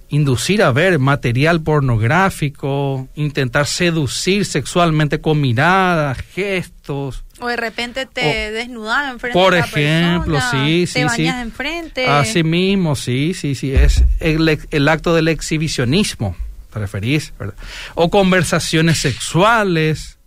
inducir 0.08 0.62
a 0.62 0.72
ver 0.72 0.98
material 0.98 1.60
pornográfico, 1.62 3.08
intentar 3.14 3.66
seducir 3.66 4.44
sexualmente 4.44 5.20
con 5.20 5.40
miradas, 5.40 6.18
gestos. 6.18 7.24
O 7.42 7.48
de 7.48 7.56
repente 7.56 8.06
te 8.06 8.52
desnudan 8.52 9.10
enfrente 9.10 9.38
por 9.38 9.52
de 9.52 9.60
la 9.60 9.66
ejemplo, 9.66 10.34
persona, 10.34 10.64
sí, 10.64 10.80
te 10.80 10.86
sí, 10.86 10.92
sí. 10.92 11.04
bañas 11.04 11.42
enfrente. 11.42 12.06
Así 12.06 12.44
mismo, 12.44 12.94
sí, 12.94 13.34
sí, 13.34 13.54
sí, 13.54 13.74
es 13.74 14.04
el, 14.20 14.60
el 14.70 14.88
acto 14.88 15.14
del 15.14 15.28
exhibicionismo, 15.28 16.36
te 16.72 16.78
referís, 16.78 17.34
¿verdad? 17.38 17.56
O 17.94 18.10
conversaciones 18.10 18.98
sexuales, 18.98 20.18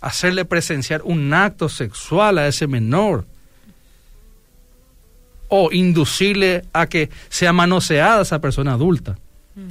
hacerle 0.00 0.44
presenciar 0.44 1.02
un 1.02 1.32
acto 1.32 1.68
sexual 1.68 2.38
a 2.38 2.48
ese 2.48 2.66
menor, 2.66 3.24
o 5.48 5.70
inducirle 5.70 6.64
a 6.72 6.86
que 6.86 7.10
sea 7.28 7.52
manoseada 7.52 8.22
esa 8.22 8.40
persona 8.40 8.72
adulta. 8.72 9.16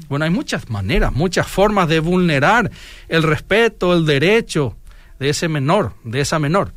Bueno, 0.07 0.23
hay 0.23 0.31
muchas 0.31 0.69
maneras, 0.69 1.11
muchas 1.11 1.45
formas 1.45 1.89
de 1.89 1.99
vulnerar 1.99 2.71
el 3.09 3.21
respeto, 3.21 3.93
el 3.93 4.05
derecho 4.05 4.77
de 5.20 5.29
ese 5.29 5.48
menor, 5.48 5.93
de 6.03 6.22
esa 6.22 6.39
menor. 6.39 6.74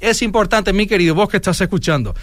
Es 0.00 0.22
importante, 0.22 0.72
mi 0.72 0.86
querido, 0.86 1.14
vos 1.14 1.28
que 1.28 1.38
estás 1.38 1.60
escuchando, 1.60 2.14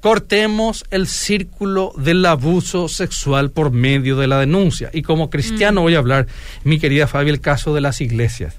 cortemos 0.00 0.84
el 0.90 1.06
círculo 1.06 1.92
del 1.96 2.26
abuso 2.26 2.88
sexual 2.88 3.52
por 3.52 3.70
medio 3.70 4.16
de 4.16 4.26
la 4.26 4.40
denuncia. 4.40 4.90
Y 4.92 5.02
como 5.02 5.30
cristiano 5.30 5.82
voy 5.82 5.94
a 5.94 5.98
hablar, 5.98 6.26
mi 6.64 6.80
querida 6.80 7.06
Fabi, 7.06 7.30
el 7.30 7.40
caso 7.40 7.72
de 7.74 7.80
las 7.80 8.00
iglesias. 8.00 8.56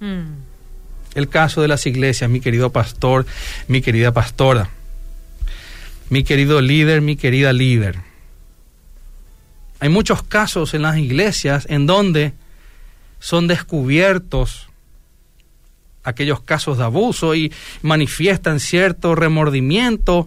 Mm. 0.00 0.48
El 1.14 1.28
caso 1.28 1.62
de 1.62 1.68
las 1.68 1.86
iglesias, 1.86 2.28
mi 2.28 2.40
querido 2.40 2.70
pastor, 2.70 3.24
mi 3.66 3.80
querida 3.80 4.12
pastora, 4.12 4.68
mi 6.10 6.22
querido 6.22 6.60
líder, 6.60 7.00
mi 7.00 7.16
querida 7.16 7.52
líder. 7.54 8.00
Hay 9.80 9.88
muchos 9.88 10.22
casos 10.22 10.74
en 10.74 10.82
las 10.82 10.98
iglesias 10.98 11.66
en 11.70 11.86
donde 11.86 12.34
son 13.20 13.46
descubiertos 13.46 14.67
aquellos 16.08 16.40
casos 16.40 16.78
de 16.78 16.84
abuso 16.84 17.34
y 17.34 17.52
manifiestan 17.82 18.60
cierto 18.60 19.14
remordimiento, 19.14 20.26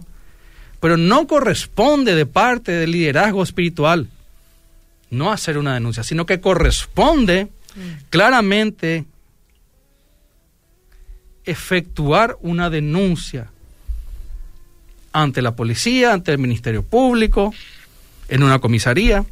pero 0.80 0.96
no 0.96 1.26
corresponde 1.26 2.14
de 2.14 2.26
parte 2.26 2.72
del 2.72 2.92
liderazgo 2.92 3.42
espiritual 3.42 4.08
no 5.12 5.30
hacer 5.30 5.58
una 5.58 5.74
denuncia, 5.74 6.02
sino 6.02 6.24
que 6.24 6.40
corresponde 6.40 7.48
claramente 8.08 9.04
efectuar 11.44 12.36
una 12.40 12.70
denuncia 12.70 13.50
ante 15.12 15.42
la 15.42 15.54
policía, 15.54 16.14
ante 16.14 16.32
el 16.32 16.38
Ministerio 16.38 16.82
Público, 16.82 17.54
en 18.28 18.42
una 18.42 18.58
comisaría, 18.58 19.24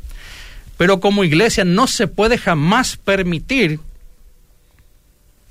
pero 0.76 1.00
como 1.00 1.24
iglesia 1.24 1.64
no 1.64 1.86
se 1.86 2.06
puede 2.06 2.36
jamás 2.36 2.98
permitir 2.98 3.80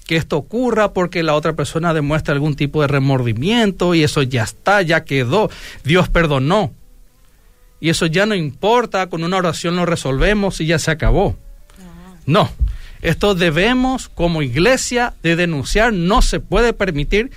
que 0.09 0.15
esto 0.15 0.37
ocurra 0.37 0.91
porque 0.91 1.21
la 1.21 1.35
otra 1.35 1.53
persona 1.53 1.93
demuestra 1.93 2.33
algún 2.33 2.55
tipo 2.55 2.81
de 2.81 2.87
remordimiento 2.87 3.93
y 3.93 4.01
eso 4.01 4.23
ya 4.23 4.41
está, 4.41 4.81
ya 4.81 5.03
quedó, 5.03 5.51
Dios 5.83 6.09
perdonó. 6.09 6.73
Y 7.79 7.89
eso 7.89 8.07
ya 8.07 8.25
no 8.25 8.33
importa, 8.33 9.07
con 9.07 9.23
una 9.23 9.37
oración 9.37 9.75
lo 9.75 9.85
resolvemos 9.85 10.61
y 10.61 10.65
ya 10.65 10.79
se 10.79 10.89
acabó. 10.89 11.37
No, 12.25 12.49
esto 13.03 13.35
debemos 13.35 14.09
como 14.09 14.41
iglesia 14.41 15.13
de 15.21 15.35
denunciar, 15.35 15.93
no 15.93 16.23
se 16.23 16.39
puede 16.39 16.73
permitir, 16.73 17.29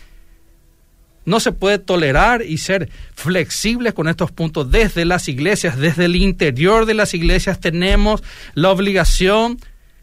no 1.26 1.40
se 1.40 1.52
puede 1.52 1.78
tolerar 1.78 2.40
y 2.40 2.56
ser 2.56 2.88
flexibles 3.14 3.92
con 3.92 4.08
estos 4.08 4.32
puntos 4.32 4.70
desde 4.70 5.04
las 5.04 5.28
iglesias, 5.28 5.76
desde 5.76 6.06
el 6.06 6.16
interior 6.16 6.86
de 6.86 6.94
las 6.94 7.12
iglesias 7.12 7.60
tenemos 7.60 8.22
la 8.54 8.70
obligación 8.70 9.58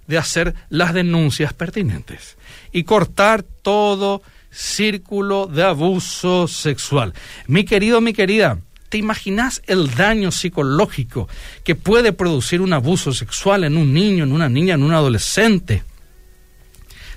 de 0.05 0.19
hacer 0.19 0.53
las 0.69 0.93
denuncias 0.93 1.51
pertinentes 1.53 2.37
y 2.71 2.83
cortar 2.83 3.43
todo 3.43 4.21
círculo 4.51 5.47
de 5.47 5.63
abuso 5.63 6.47
sexual. 6.47 7.13
Mi 7.47 7.65
querido, 7.65 8.01
mi 8.01 8.13
querida, 8.13 8.59
¿te 8.89 8.97
imaginas 8.97 9.61
el 9.67 9.93
daño 9.95 10.31
psicológico 10.31 11.27
que 11.63 11.75
puede 11.75 12.13
producir 12.13 12.61
un 12.61 12.73
abuso 12.73 13.13
sexual 13.13 13.63
en 13.63 13.77
un 13.77 13.93
niño, 13.93 14.23
en 14.23 14.31
una 14.31 14.49
niña, 14.49 14.75
en 14.75 14.83
un 14.83 14.93
adolescente? 14.93 15.83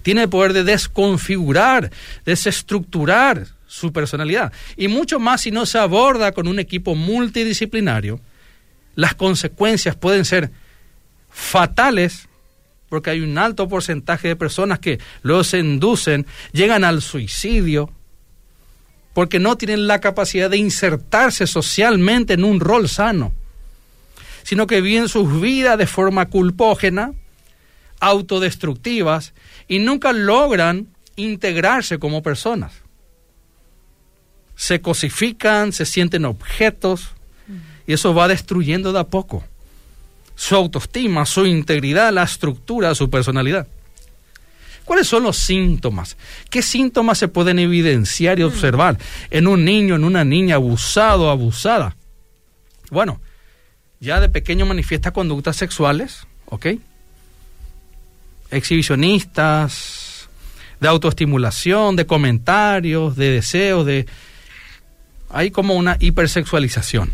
Tiene 0.02 0.24
el 0.24 0.28
poder 0.28 0.52
de 0.52 0.64
desconfigurar, 0.64 1.90
desestructurar 2.24 3.46
su 3.66 3.92
personalidad. 3.92 4.52
Y 4.76 4.88
mucho 4.88 5.18
más 5.18 5.42
si 5.42 5.50
no 5.50 5.64
se 5.64 5.78
aborda 5.78 6.32
con 6.32 6.48
un 6.48 6.58
equipo 6.58 6.94
multidisciplinario, 6.94 8.20
las 8.94 9.14
consecuencias 9.14 9.96
pueden 9.96 10.24
ser 10.24 10.50
fatales 11.30 12.28
porque 12.92 13.08
hay 13.08 13.22
un 13.22 13.38
alto 13.38 13.68
porcentaje 13.68 14.28
de 14.28 14.36
personas 14.36 14.78
que 14.78 15.00
luego 15.22 15.44
se 15.44 15.58
inducen, 15.58 16.26
llegan 16.52 16.84
al 16.84 17.00
suicidio, 17.00 17.90
porque 19.14 19.38
no 19.38 19.56
tienen 19.56 19.86
la 19.86 19.98
capacidad 19.98 20.50
de 20.50 20.58
insertarse 20.58 21.46
socialmente 21.46 22.34
en 22.34 22.44
un 22.44 22.60
rol 22.60 22.90
sano, 22.90 23.32
sino 24.42 24.66
que 24.66 24.82
viven 24.82 25.08
sus 25.08 25.40
vidas 25.40 25.78
de 25.78 25.86
forma 25.86 26.26
culpógena, 26.26 27.14
autodestructivas, 27.98 29.32
y 29.68 29.78
nunca 29.78 30.12
logran 30.12 30.88
integrarse 31.16 31.98
como 31.98 32.22
personas. 32.22 32.74
Se 34.54 34.82
cosifican, 34.82 35.72
se 35.72 35.86
sienten 35.86 36.26
objetos, 36.26 37.12
y 37.86 37.94
eso 37.94 38.12
va 38.12 38.28
destruyendo 38.28 38.92
de 38.92 39.00
a 39.00 39.04
poco 39.04 39.44
su 40.42 40.56
autoestima, 40.56 41.24
su 41.24 41.46
integridad, 41.46 42.12
la 42.12 42.24
estructura, 42.24 42.96
su 42.96 43.08
personalidad. 43.08 43.68
¿Cuáles 44.84 45.06
son 45.06 45.22
los 45.22 45.36
síntomas? 45.36 46.16
¿Qué 46.50 46.62
síntomas 46.62 47.18
se 47.18 47.28
pueden 47.28 47.60
evidenciar 47.60 48.40
y 48.40 48.42
observar 48.42 48.98
en 49.30 49.46
un 49.46 49.64
niño, 49.64 49.94
en 49.94 50.02
una 50.02 50.24
niña 50.24 50.56
abusado 50.56 51.30
abusada? 51.30 51.94
Bueno, 52.90 53.20
ya 54.00 54.18
de 54.18 54.28
pequeño 54.28 54.66
manifiesta 54.66 55.12
conductas 55.12 55.54
sexuales, 55.54 56.26
¿ok? 56.46 56.66
Exhibicionistas, 58.50 60.28
de 60.80 60.88
autoestimulación, 60.88 61.94
de 61.94 62.04
comentarios, 62.04 63.14
de 63.14 63.30
deseos, 63.30 63.86
de... 63.86 64.06
Hay 65.30 65.52
como 65.52 65.74
una 65.74 65.96
hipersexualización, 66.00 67.12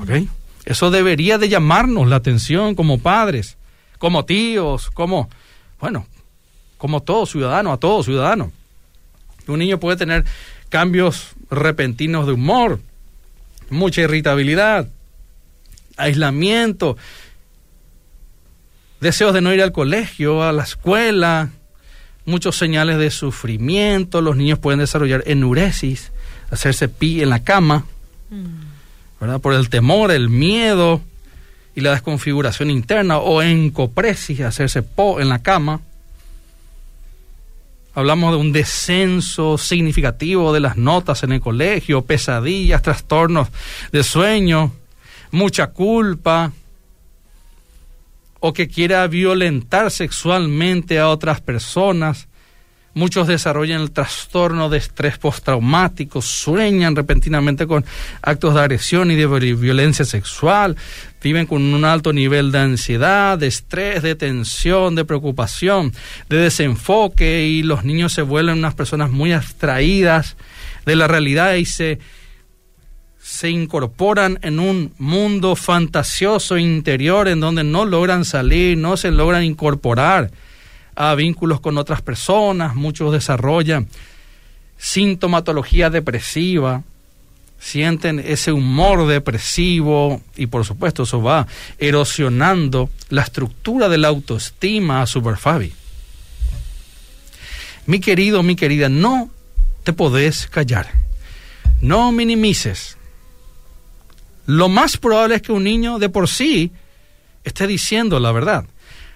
¿ok? 0.00 0.28
Eso 0.68 0.90
debería 0.90 1.38
de 1.38 1.48
llamarnos 1.48 2.08
la 2.08 2.16
atención 2.16 2.74
como 2.74 2.98
padres, 2.98 3.56
como 3.96 4.26
tíos, 4.26 4.90
como, 4.90 5.30
bueno, 5.80 6.06
como 6.76 7.02
todo 7.02 7.24
ciudadano, 7.24 7.72
a 7.72 7.78
todo 7.78 8.02
ciudadano. 8.02 8.52
Un 9.46 9.60
niño 9.60 9.80
puede 9.80 9.96
tener 9.96 10.26
cambios 10.68 11.30
repentinos 11.50 12.26
de 12.26 12.34
humor, 12.34 12.80
mucha 13.70 14.02
irritabilidad, 14.02 14.90
aislamiento, 15.96 16.98
deseos 19.00 19.32
de 19.32 19.40
no 19.40 19.54
ir 19.54 19.62
al 19.62 19.72
colegio, 19.72 20.42
a 20.42 20.52
la 20.52 20.64
escuela, 20.64 21.48
muchos 22.26 22.58
señales 22.58 22.98
de 22.98 23.10
sufrimiento, 23.10 24.20
los 24.20 24.36
niños 24.36 24.58
pueden 24.58 24.80
desarrollar 24.80 25.22
enuresis, 25.24 26.12
hacerse 26.50 26.90
pi 26.90 27.22
en 27.22 27.30
la 27.30 27.42
cama, 27.42 27.86
¿verdad? 29.20 29.40
Por 29.40 29.54
el 29.54 29.68
temor, 29.68 30.10
el 30.10 30.28
miedo 30.28 31.00
y 31.74 31.80
la 31.80 31.92
desconfiguración 31.92 32.70
interna, 32.70 33.18
o 33.18 33.42
encopresis, 33.42 34.40
hacerse 34.40 34.82
po 34.82 35.20
en 35.20 35.28
la 35.28 35.42
cama. 35.42 35.80
Hablamos 37.94 38.32
de 38.32 38.38
un 38.38 38.52
descenso 38.52 39.58
significativo 39.58 40.52
de 40.52 40.60
las 40.60 40.76
notas 40.76 41.22
en 41.22 41.32
el 41.32 41.40
colegio, 41.40 42.02
pesadillas, 42.02 42.82
trastornos 42.82 43.48
de 43.90 44.04
sueño, 44.04 44.72
mucha 45.32 45.68
culpa, 45.68 46.52
o 48.40 48.52
que 48.52 48.68
quiera 48.68 49.06
violentar 49.06 49.90
sexualmente 49.90 50.98
a 50.98 51.08
otras 51.08 51.40
personas. 51.40 52.28
Muchos 52.94 53.28
desarrollan 53.28 53.82
el 53.82 53.90
trastorno 53.90 54.68
de 54.68 54.78
estrés 54.78 55.18
postraumático, 55.18 56.20
sueñan 56.20 56.96
repentinamente 56.96 57.66
con 57.66 57.84
actos 58.22 58.54
de 58.54 58.60
agresión 58.60 59.10
y 59.10 59.14
de 59.14 59.26
violencia 59.26 60.04
sexual, 60.04 60.74
viven 61.22 61.46
con 61.46 61.62
un 61.62 61.84
alto 61.84 62.12
nivel 62.12 62.50
de 62.50 62.58
ansiedad, 62.58 63.38
de 63.38 63.46
estrés, 63.46 64.02
de 64.02 64.14
tensión, 64.14 64.94
de 64.94 65.04
preocupación, 65.04 65.92
de 66.28 66.38
desenfoque 66.38 67.46
y 67.46 67.62
los 67.62 67.84
niños 67.84 68.12
se 68.12 68.22
vuelven 68.22 68.58
unas 68.58 68.74
personas 68.74 69.10
muy 69.10 69.32
abstraídas 69.32 70.36
de 70.84 70.96
la 70.96 71.06
realidad 71.06 71.54
y 71.54 71.66
se 71.66 71.98
se 73.28 73.50
incorporan 73.50 74.38
en 74.40 74.58
un 74.58 74.94
mundo 74.96 75.54
fantasioso 75.54 76.56
interior 76.56 77.28
en 77.28 77.40
donde 77.40 77.62
no 77.62 77.84
logran 77.84 78.24
salir, 78.24 78.78
no 78.78 78.96
se 78.96 79.10
logran 79.10 79.44
incorporar 79.44 80.30
a 80.98 81.14
vínculos 81.14 81.60
con 81.60 81.78
otras 81.78 82.02
personas, 82.02 82.74
muchos 82.74 83.12
desarrollan 83.12 83.88
sintomatología 84.78 85.90
depresiva, 85.90 86.82
sienten 87.60 88.20
ese 88.20 88.52
humor 88.52 89.06
depresivo 89.06 90.22
y 90.36 90.46
por 90.46 90.64
supuesto 90.64 91.02
eso 91.02 91.20
va 91.20 91.46
erosionando 91.78 92.88
la 93.08 93.22
estructura 93.22 93.88
de 93.88 93.98
la 93.98 94.08
autoestima 94.08 95.02
a 95.02 95.06
Superfabi. 95.06 95.72
Mi 97.86 98.00
querido, 98.00 98.42
mi 98.42 98.54
querida, 98.54 98.88
no 98.88 99.30
te 99.82 99.92
podés 99.92 100.46
callar. 100.46 100.88
No 101.80 102.12
minimices. 102.12 102.96
Lo 104.46 104.68
más 104.68 104.96
probable 104.96 105.36
es 105.36 105.42
que 105.42 105.52
un 105.52 105.64
niño 105.64 105.98
de 105.98 106.08
por 106.08 106.28
sí 106.28 106.70
esté 107.44 107.66
diciendo 107.66 108.20
la 108.20 108.32
verdad. 108.32 108.64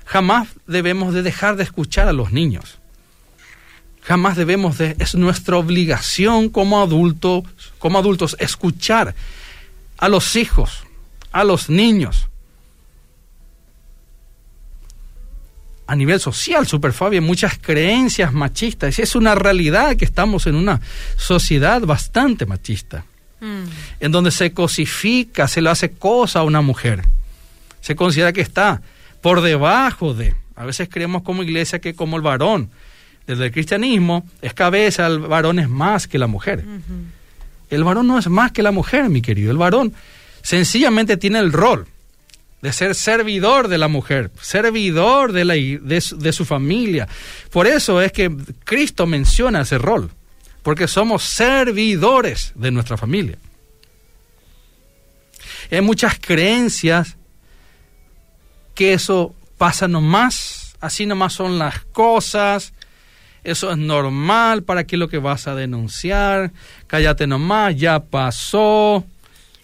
Jamás 0.04 0.48
debemos 0.66 1.14
de 1.14 1.22
dejar 1.22 1.56
de 1.56 1.62
escuchar 1.62 2.08
a 2.08 2.12
los 2.12 2.32
niños. 2.32 2.78
Jamás 4.02 4.36
debemos 4.36 4.78
de, 4.78 4.96
es 4.98 5.14
nuestra 5.14 5.56
obligación 5.56 6.48
como 6.48 6.82
adultos, 6.82 7.44
como 7.78 7.98
adultos, 7.98 8.36
escuchar 8.40 9.14
a 9.96 10.08
los 10.08 10.34
hijos, 10.34 10.84
a 11.30 11.44
los 11.44 11.70
niños. 11.70 12.28
A 15.86 15.94
nivel 15.94 16.18
social, 16.18 16.66
Superfabio, 16.66 17.20
hay 17.20 17.26
muchas 17.26 17.58
creencias 17.58 18.32
machistas. 18.32 18.98
Es 18.98 19.14
una 19.14 19.34
realidad 19.34 19.96
que 19.96 20.04
estamos 20.04 20.46
en 20.46 20.56
una 20.56 20.80
sociedad 21.16 21.82
bastante 21.82 22.44
machista, 22.46 23.04
mm. 23.40 23.64
en 24.00 24.12
donde 24.12 24.32
se 24.32 24.52
cosifica, 24.52 25.46
se 25.46 25.60
le 25.60 25.70
hace 25.70 25.92
cosa 25.92 26.40
a 26.40 26.44
una 26.44 26.60
mujer. 26.60 27.04
Se 27.80 27.94
considera 27.94 28.32
que 28.32 28.40
está 28.40 28.82
por 29.22 29.40
debajo 29.40 30.12
de. 30.12 30.34
A 30.54 30.66
veces 30.66 30.88
creemos 30.90 31.22
como 31.22 31.42
iglesia 31.42 31.80
que 31.80 31.94
como 31.94 32.16
el 32.16 32.22
varón 32.22 32.70
desde 33.26 33.46
el 33.46 33.52
cristianismo 33.52 34.26
es 34.42 34.52
cabeza, 34.52 35.06
el 35.06 35.20
varón 35.20 35.58
es 35.58 35.68
más 35.68 36.06
que 36.06 36.18
la 36.18 36.26
mujer. 36.26 36.64
El 37.70 37.84
varón 37.84 38.06
no 38.06 38.18
es 38.18 38.28
más 38.28 38.52
que 38.52 38.62
la 38.62 38.72
mujer, 38.72 39.08
mi 39.08 39.22
querido. 39.22 39.50
El 39.50 39.56
varón 39.56 39.94
sencillamente 40.42 41.16
tiene 41.16 41.38
el 41.38 41.52
rol 41.52 41.86
de 42.60 42.72
ser 42.72 42.94
servidor 42.94 43.68
de 43.68 43.78
la 43.78 43.88
mujer, 43.88 44.30
servidor 44.40 45.32
de, 45.32 45.44
la, 45.44 45.54
de, 45.54 46.00
su, 46.00 46.18
de 46.18 46.32
su 46.32 46.44
familia. 46.44 47.08
Por 47.50 47.66
eso 47.66 48.02
es 48.02 48.12
que 48.12 48.30
Cristo 48.64 49.06
menciona 49.06 49.62
ese 49.62 49.78
rol, 49.78 50.10
porque 50.62 50.86
somos 50.86 51.24
servidores 51.24 52.52
de 52.54 52.70
nuestra 52.70 52.96
familia. 52.96 53.38
Hay 55.70 55.80
muchas 55.80 56.18
creencias 56.20 57.16
que 58.82 58.94
eso 58.94 59.32
pasa 59.58 59.86
nomás, 59.86 60.74
así 60.80 61.06
nomás 61.06 61.34
son 61.34 61.56
las 61.56 61.84
cosas, 61.92 62.72
eso 63.44 63.70
es 63.70 63.78
normal, 63.78 64.64
¿para 64.64 64.82
qué 64.88 64.96
lo 64.96 65.08
que 65.08 65.18
vas 65.18 65.46
a 65.46 65.54
denunciar? 65.54 66.50
Cállate 66.88 67.28
nomás, 67.28 67.76
ya 67.76 68.00
pasó. 68.00 69.04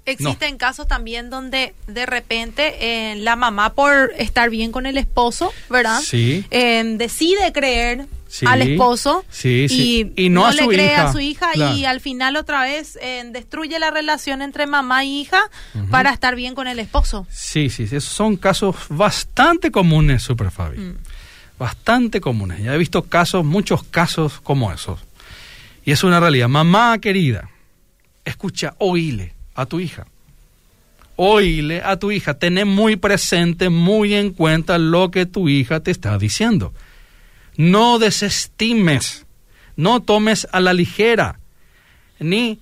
Existen 0.05 0.57
casos 0.57 0.87
también 0.87 1.31
donde 1.31 1.75
de 1.89 2.07
repente 2.07 2.77
eh, 2.79 3.17
la 3.17 3.35
mamá 3.35 3.75
por 3.75 4.13
estar 4.17 4.51
bien 4.51 4.71
con 4.71 4.87
el 4.87 4.97
esposo, 4.97 5.53
¿verdad? 5.69 6.01
Sí. 6.01 6.45
Eh, 6.53 6.85
decide 6.97 7.53
creer 7.53 8.07
al 8.47 8.63
esposo 8.63 9.25
y, 9.45 10.13
y, 10.17 10.29
no, 10.29 10.51
le 10.51 10.67
cree 10.67 10.95
a 10.95 11.13
su 11.13 11.21
hija 11.21 11.57
y 11.57 11.85
al 11.85 12.01
final 12.01 12.37
otra 12.37 12.63
vez 12.63 12.99
eh, 13.01 13.25
destruye 13.33 13.79
la 13.79 13.91
relación 13.91 14.43
entre 14.43 14.67
mamá 14.67 15.05
y 15.05 15.21
hija 15.21 15.41
para 15.91 16.13
estar 16.13 16.37
bien 16.37 16.55
con 16.55 16.69
el 16.69 16.79
esposo. 16.79 17.27
Sí, 17.31 17.71
sí, 17.71 17.85
esos 17.85 18.05
son 18.05 18.37
casos 18.37 18.77
bastante 18.89 19.71
comunes, 19.71 20.23
Super 20.23 20.51
Fabi. 20.51 20.79
Mm 20.79 20.97
bastante 21.59 22.21
comunes. 22.21 22.63
Ya 22.63 22.75
he 22.75 22.79
visto 22.79 23.03
casos, 23.03 23.45
muchos 23.45 23.83
casos 23.83 24.41
como 24.41 24.73
esos. 24.73 25.01
Y 25.85 25.93
es 25.93 26.05
una 26.05 26.21
realidad. 26.21 26.49
Mamá 26.49 26.99
querida, 26.99 27.51
escucha, 28.25 28.75
oíle 28.79 29.35
a 29.55 29.67
tu 29.67 29.81
hija. 29.81 30.07
Oíle 31.17 31.83
a 31.83 31.97
tu 31.97 32.13
hija. 32.13 32.35
Ten 32.35 32.67
muy 32.69 32.97
presente, 32.97 33.71
muy 33.71 34.15
en 34.15 34.31
cuenta 34.31 34.79
lo 34.79 35.11
que 35.11 35.27
tu 35.27 35.49
hija 35.49 35.81
te 35.81 35.91
está 35.91 36.17
diciendo. 36.19 36.73
No 37.59 37.99
desestimes, 37.99 39.27
no 39.77 40.01
tomes 40.01 40.49
a 40.51 40.61
la 40.61 40.73
ligera, 40.73 41.39
ni 42.19 42.59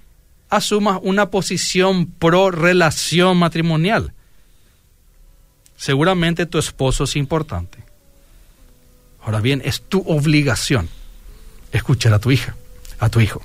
asumas 0.51 0.99
una 1.01 1.31
posición 1.31 2.07
pro 2.07 2.51
relación 2.51 3.37
matrimonial. 3.37 4.13
Seguramente 5.77 6.47
tu 6.47 6.59
esposo 6.59 7.05
es 7.05 7.15
importante 7.15 7.87
Ahora 9.27 9.41
bien, 9.41 9.61
es 9.65 9.83
tu 9.83 10.05
obligación 10.07 10.89
escuchar 11.73 12.15
a 12.15 12.21
tu 12.21 12.31
hija, 12.31 12.55
a 13.01 13.09
tu 13.09 13.21
hijo. 13.21 13.43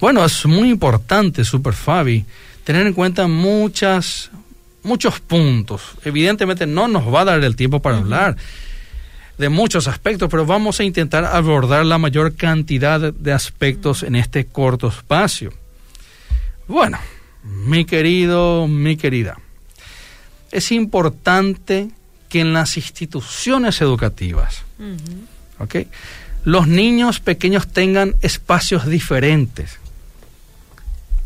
Bueno, 0.00 0.24
es 0.24 0.46
muy 0.46 0.70
importante, 0.70 1.44
Super 1.44 1.74
Fabi, 1.74 2.24
tener 2.62 2.86
en 2.86 2.92
cuenta 2.92 3.26
muchas, 3.26 4.30
muchos 4.84 5.18
puntos. 5.18 5.82
Evidentemente 6.04 6.64
no 6.64 6.86
nos 6.86 7.12
va 7.12 7.22
a 7.22 7.24
dar 7.24 7.42
el 7.42 7.56
tiempo 7.56 7.82
para 7.82 7.98
hablar 7.98 8.36
de 9.38 9.48
muchos 9.48 9.86
aspectos, 9.86 10.28
pero 10.28 10.44
vamos 10.44 10.80
a 10.80 10.84
intentar 10.84 11.24
abordar 11.24 11.86
la 11.86 11.96
mayor 11.96 12.34
cantidad 12.34 13.12
de 13.12 13.32
aspectos 13.32 14.02
en 14.02 14.16
este 14.16 14.46
corto 14.46 14.88
espacio. 14.88 15.52
Bueno, 16.66 16.98
mi 17.44 17.84
querido, 17.84 18.66
mi 18.66 18.96
querida, 18.96 19.38
es 20.50 20.72
importante 20.72 21.88
que 22.28 22.40
en 22.40 22.52
las 22.52 22.76
instituciones 22.76 23.80
educativas, 23.80 24.64
los 26.44 26.66
niños 26.66 27.20
pequeños 27.20 27.68
tengan 27.68 28.16
espacios 28.22 28.86
diferentes 28.86 29.78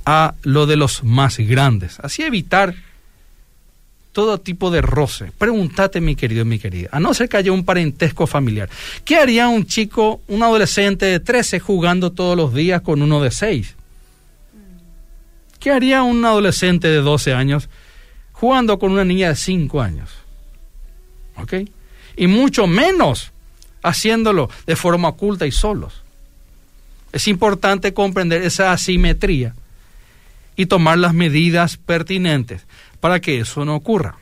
a 0.04 0.34
lo 0.42 0.66
de 0.66 0.76
los 0.76 1.02
más 1.02 1.38
grandes. 1.38 1.98
Así 2.00 2.22
evitar 2.22 2.74
todo 4.12 4.38
tipo 4.38 4.70
de 4.70 4.82
roce. 4.82 5.32
Pregúntate, 5.36 6.00
mi 6.00 6.14
querido 6.14 6.44
mi 6.44 6.58
querida, 6.58 6.90
a 6.92 7.00
no 7.00 7.14
ser 7.14 7.28
que 7.28 7.38
haya 7.38 7.52
un 7.52 7.64
parentesco 7.64 8.26
familiar, 8.26 8.68
¿qué 9.04 9.16
haría 9.16 9.48
un 9.48 9.66
chico, 9.66 10.20
un 10.28 10.42
adolescente 10.42 11.06
de 11.06 11.20
13 11.20 11.60
jugando 11.60 12.12
todos 12.12 12.36
los 12.36 12.54
días 12.54 12.82
con 12.82 13.02
uno 13.02 13.22
de 13.22 13.30
6? 13.30 13.74
¿Qué 15.58 15.70
haría 15.70 16.02
un 16.02 16.24
adolescente 16.24 16.88
de 16.88 16.98
12 16.98 17.32
años 17.32 17.68
jugando 18.32 18.78
con 18.78 18.92
una 18.92 19.04
niña 19.04 19.28
de 19.28 19.36
5 19.36 19.80
años? 19.80 20.10
¿Ok? 21.36 21.54
Y 22.16 22.26
mucho 22.26 22.66
menos 22.66 23.32
haciéndolo 23.82 24.50
de 24.66 24.76
forma 24.76 25.08
oculta 25.08 25.46
y 25.46 25.52
solos. 25.52 26.02
Es 27.12 27.28
importante 27.28 27.94
comprender 27.94 28.42
esa 28.42 28.72
asimetría 28.72 29.54
y 30.56 30.66
tomar 30.66 30.98
las 30.98 31.14
medidas 31.14 31.76
pertinentes 31.76 32.66
para 33.02 33.18
que 33.18 33.40
eso 33.40 33.64
no 33.64 33.74
ocurra. 33.74 34.14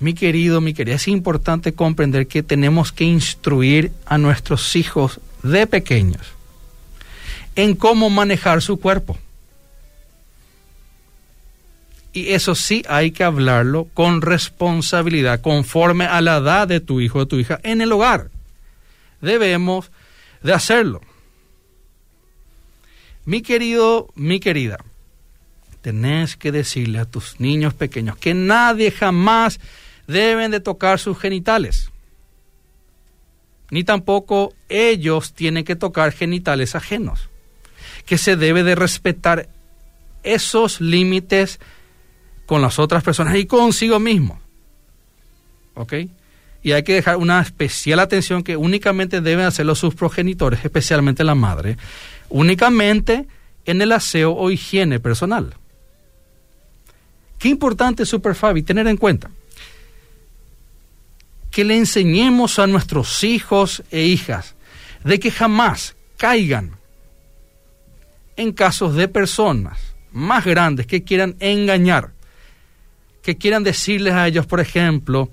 Mi 0.00 0.12
querido, 0.12 0.60
mi 0.60 0.74
querida, 0.74 0.96
es 0.96 1.08
importante 1.08 1.72
comprender 1.72 2.26
que 2.26 2.42
tenemos 2.42 2.92
que 2.92 3.04
instruir 3.04 3.90
a 4.04 4.18
nuestros 4.18 4.76
hijos 4.76 5.18
de 5.42 5.66
pequeños 5.66 6.20
en 7.56 7.74
cómo 7.74 8.10
manejar 8.10 8.60
su 8.60 8.78
cuerpo. 8.78 9.16
Y 12.12 12.34
eso 12.34 12.54
sí 12.54 12.84
hay 12.86 13.12
que 13.12 13.24
hablarlo 13.24 13.88
con 13.94 14.20
responsabilidad, 14.20 15.40
conforme 15.40 16.04
a 16.04 16.20
la 16.20 16.36
edad 16.36 16.68
de 16.68 16.80
tu 16.80 17.00
hijo 17.00 17.20
o 17.20 17.26
tu 17.26 17.38
hija 17.38 17.60
en 17.62 17.80
el 17.80 17.92
hogar. 17.92 18.28
Debemos 19.22 19.90
de 20.42 20.52
hacerlo. 20.52 21.00
Mi 23.24 23.40
querido, 23.40 24.10
mi 24.16 24.38
querida, 24.38 24.84
tenés 25.82 26.36
que 26.36 26.52
decirle 26.52 26.98
a 26.98 27.04
tus 27.04 27.40
niños 27.40 27.74
pequeños 27.74 28.16
que 28.16 28.34
nadie 28.34 28.90
jamás 28.90 29.60
deben 30.06 30.50
de 30.50 30.60
tocar 30.60 30.98
sus 30.98 31.18
genitales. 31.18 31.90
Ni 33.70 33.84
tampoco 33.84 34.52
ellos 34.68 35.32
tienen 35.32 35.64
que 35.64 35.76
tocar 35.76 36.12
genitales 36.12 36.74
ajenos. 36.74 37.28
Que 38.04 38.18
se 38.18 38.36
debe 38.36 38.64
de 38.64 38.74
respetar 38.74 39.48
esos 40.22 40.80
límites 40.80 41.60
con 42.46 42.62
las 42.62 42.78
otras 42.78 43.04
personas 43.04 43.36
y 43.36 43.46
consigo 43.46 44.00
mismo. 44.00 44.40
¿Ok? 45.74 45.94
Y 46.62 46.72
hay 46.72 46.82
que 46.82 46.94
dejar 46.94 47.16
una 47.16 47.40
especial 47.40 48.00
atención 48.00 48.42
que 48.42 48.56
únicamente 48.56 49.20
deben 49.20 49.46
hacerlo 49.46 49.74
sus 49.74 49.94
progenitores, 49.94 50.64
especialmente 50.64 51.24
la 51.24 51.36
madre, 51.36 51.78
únicamente 52.28 53.28
en 53.64 53.80
el 53.80 53.92
aseo 53.92 54.32
o 54.32 54.50
higiene 54.50 54.98
personal. 54.98 55.54
Qué 57.40 57.48
importante, 57.48 58.06
Super 58.06 58.36
Fabi, 58.36 58.62
tener 58.62 58.86
en 58.86 58.96
cuenta 58.96 59.30
que 61.50 61.64
le 61.64 61.76
enseñemos 61.76 62.60
a 62.60 62.68
nuestros 62.68 63.24
hijos 63.24 63.82
e 63.90 64.02
hijas 64.02 64.54
de 65.02 65.18
que 65.18 65.32
jamás 65.32 65.96
caigan 66.16 66.76
en 68.36 68.52
casos 68.52 68.94
de 68.94 69.08
personas 69.08 69.80
más 70.12 70.44
grandes 70.44 70.86
que 70.86 71.02
quieran 71.02 71.34
engañar 71.40 72.12
que 73.22 73.36
quieran 73.36 73.64
decirles 73.64 74.14
a 74.14 74.26
ellos, 74.26 74.46
por 74.46 74.60
ejemplo, 74.60 75.30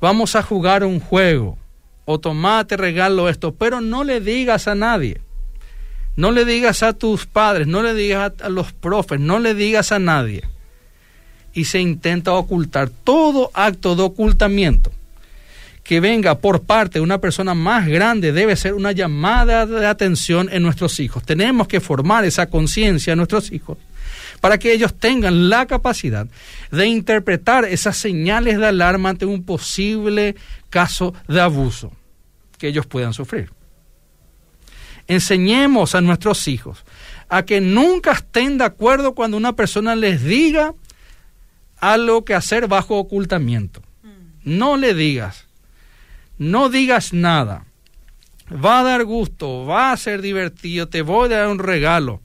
vamos 0.00 0.34
a 0.36 0.42
jugar 0.42 0.84
un 0.84 1.00
juego 1.00 1.58
o 2.04 2.18
tomate 2.18 2.76
regalo 2.76 3.28
esto, 3.28 3.54
pero 3.54 3.80
no 3.80 4.04
le 4.04 4.20
digas 4.20 4.68
a 4.68 4.74
nadie. 4.74 5.20
No 6.14 6.30
le 6.30 6.44
digas 6.44 6.82
a 6.82 6.92
tus 6.92 7.26
padres, 7.26 7.66
no 7.66 7.82
le 7.82 7.94
digas 7.94 8.32
a, 8.42 8.48
los 8.48 8.72
profes, 8.72 9.18
no 9.18 9.38
le 9.38 9.54
digas 9.54 9.92
a 9.92 9.98
nadie. 9.98 10.42
Y 11.54 11.64
se 11.64 11.80
intenta 11.80 12.32
ocultar 12.32 12.88
todo 12.88 13.50
acto 13.54 13.94
de 13.94 14.02
ocultamiento 14.02 14.92
que 15.82 16.00
venga 16.00 16.38
por 16.38 16.62
parte 16.62 16.98
de 16.98 17.02
una 17.02 17.18
persona 17.18 17.54
más 17.54 17.86
grande 17.88 18.32
debe 18.32 18.56
ser 18.56 18.74
una 18.74 18.92
llamada 18.92 19.66
de 19.66 19.86
atención 19.86 20.48
en 20.52 20.62
nuestros 20.62 21.00
hijos. 21.00 21.24
Tenemos 21.24 21.66
que 21.66 21.80
formar 21.80 22.24
esa 22.24 22.46
conciencia 22.46 23.12
en 23.12 23.16
nuestros 23.16 23.50
hijos 23.50 23.78
para 24.40 24.58
que 24.58 24.72
ellos 24.72 24.94
tengan 24.94 25.48
la 25.48 25.66
capacidad 25.66 26.26
de 26.70 26.86
interpretar 26.86 27.64
esas 27.64 27.96
señales 27.96 28.58
de 28.58 28.66
alarma 28.66 29.10
ante 29.10 29.26
un 29.26 29.44
posible 29.44 30.36
caso 30.70 31.14
de 31.28 31.40
abuso 31.40 31.92
que 32.58 32.68
ellos 32.68 32.86
puedan 32.86 33.12
sufrir. 33.12 33.50
Enseñemos 35.08 35.94
a 35.94 36.00
nuestros 36.00 36.46
hijos 36.46 36.84
a 37.28 37.44
que 37.44 37.60
nunca 37.60 38.12
estén 38.12 38.58
de 38.58 38.64
acuerdo 38.64 39.14
cuando 39.14 39.36
una 39.36 39.54
persona 39.54 39.96
les 39.96 40.22
diga 40.22 40.74
algo 41.82 42.24
que 42.24 42.34
hacer 42.34 42.68
bajo 42.68 42.96
ocultamiento. 42.96 43.82
No 44.44 44.76
le 44.76 44.94
digas, 44.94 45.46
no 46.38 46.68
digas 46.68 47.12
nada. 47.12 47.66
Va 48.52 48.80
a 48.80 48.82
dar 48.84 49.04
gusto, 49.04 49.66
va 49.66 49.92
a 49.92 49.96
ser 49.96 50.22
divertido, 50.22 50.88
te 50.88 51.02
voy 51.02 51.32
a 51.32 51.38
dar 51.38 51.48
un 51.48 51.58
regalo. 51.58 52.20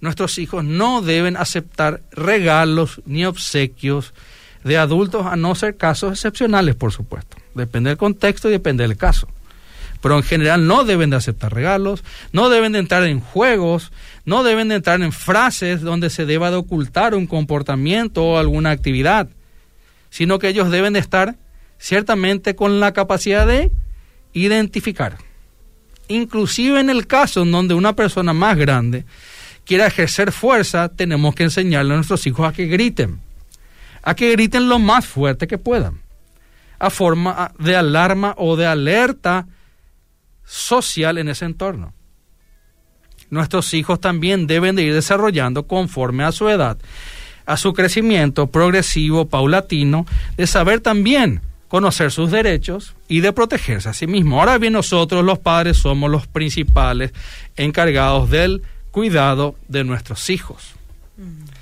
Nuestros 0.00 0.38
hijos 0.38 0.62
no 0.62 1.00
deben 1.00 1.36
aceptar 1.36 2.02
regalos 2.12 3.00
ni 3.06 3.24
obsequios 3.24 4.12
de 4.62 4.76
adultos, 4.76 5.26
a 5.26 5.36
no 5.36 5.54
ser 5.54 5.76
casos 5.76 6.12
excepcionales, 6.12 6.74
por 6.74 6.92
supuesto. 6.92 7.36
Depende 7.54 7.90
del 7.90 7.96
contexto 7.96 8.48
y 8.48 8.52
depende 8.52 8.86
del 8.86 8.96
caso 8.96 9.28
pero 10.06 10.18
en 10.18 10.22
general 10.22 10.68
no 10.68 10.84
deben 10.84 11.10
de 11.10 11.16
aceptar 11.16 11.52
regalos, 11.52 12.04
no 12.30 12.48
deben 12.48 12.70
de 12.70 12.78
entrar 12.78 13.02
en 13.02 13.18
juegos, 13.18 13.90
no 14.24 14.44
deben 14.44 14.68
de 14.68 14.76
entrar 14.76 15.02
en 15.02 15.10
frases 15.10 15.80
donde 15.80 16.10
se 16.10 16.26
deba 16.26 16.52
de 16.52 16.58
ocultar 16.58 17.16
un 17.16 17.26
comportamiento 17.26 18.24
o 18.24 18.38
alguna 18.38 18.70
actividad, 18.70 19.28
sino 20.08 20.38
que 20.38 20.46
ellos 20.46 20.70
deben 20.70 20.92
de 20.92 21.00
estar 21.00 21.34
ciertamente 21.80 22.54
con 22.54 22.78
la 22.78 22.92
capacidad 22.92 23.48
de 23.48 23.72
identificar. 24.32 25.18
Inclusive 26.06 26.78
en 26.78 26.88
el 26.88 27.08
caso 27.08 27.42
en 27.42 27.50
donde 27.50 27.74
una 27.74 27.96
persona 27.96 28.32
más 28.32 28.56
grande 28.56 29.04
quiera 29.64 29.88
ejercer 29.88 30.30
fuerza, 30.30 30.88
tenemos 30.88 31.34
que 31.34 31.42
enseñarle 31.42 31.94
a 31.94 31.96
nuestros 31.96 32.24
hijos 32.28 32.48
a 32.48 32.52
que 32.52 32.66
griten, 32.66 33.18
a 34.04 34.14
que 34.14 34.30
griten 34.30 34.68
lo 34.68 34.78
más 34.78 35.04
fuerte 35.04 35.48
que 35.48 35.58
puedan, 35.58 35.98
a 36.78 36.90
forma 36.90 37.50
de 37.58 37.74
alarma 37.74 38.36
o 38.38 38.54
de 38.54 38.66
alerta 38.66 39.48
social 40.46 41.18
en 41.18 41.28
ese 41.28 41.44
entorno. 41.44 41.92
Nuestros 43.28 43.74
hijos 43.74 44.00
también 44.00 44.46
deben 44.46 44.76
de 44.76 44.84
ir 44.84 44.94
desarrollando 44.94 45.66
conforme 45.66 46.24
a 46.24 46.32
su 46.32 46.48
edad, 46.48 46.78
a 47.44 47.56
su 47.56 47.74
crecimiento 47.74 48.46
progresivo, 48.46 49.26
paulatino, 49.26 50.06
de 50.36 50.46
saber 50.46 50.80
también 50.80 51.42
conocer 51.68 52.12
sus 52.12 52.30
derechos 52.30 52.94
y 53.08 53.20
de 53.20 53.32
protegerse 53.32 53.88
a 53.88 53.92
sí 53.92 54.06
mismo. 54.06 54.38
Ahora 54.38 54.58
bien, 54.58 54.72
nosotros 54.72 55.24
los 55.24 55.38
padres 55.38 55.76
somos 55.76 56.10
los 56.10 56.26
principales 56.28 57.12
encargados 57.56 58.30
del 58.30 58.62
cuidado 58.92 59.56
de 59.68 59.84
nuestros 59.84 60.30
hijos. 60.30 60.74
Mm. 61.16 61.56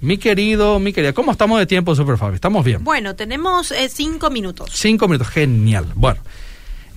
Mi 0.00 0.16
querido, 0.16 0.78
mi 0.78 0.94
querida, 0.94 1.12
¿cómo 1.12 1.30
estamos 1.30 1.58
de 1.58 1.66
tiempo, 1.66 1.94
Super 1.94 2.16
Fabi? 2.16 2.36
¿Estamos 2.36 2.64
bien? 2.64 2.82
Bueno, 2.82 3.14
tenemos 3.14 3.70
eh, 3.70 3.90
cinco 3.90 4.30
minutos. 4.30 4.70
Cinco 4.72 5.06
minutos, 5.06 5.28
genial. 5.28 5.86
Bueno, 5.94 6.22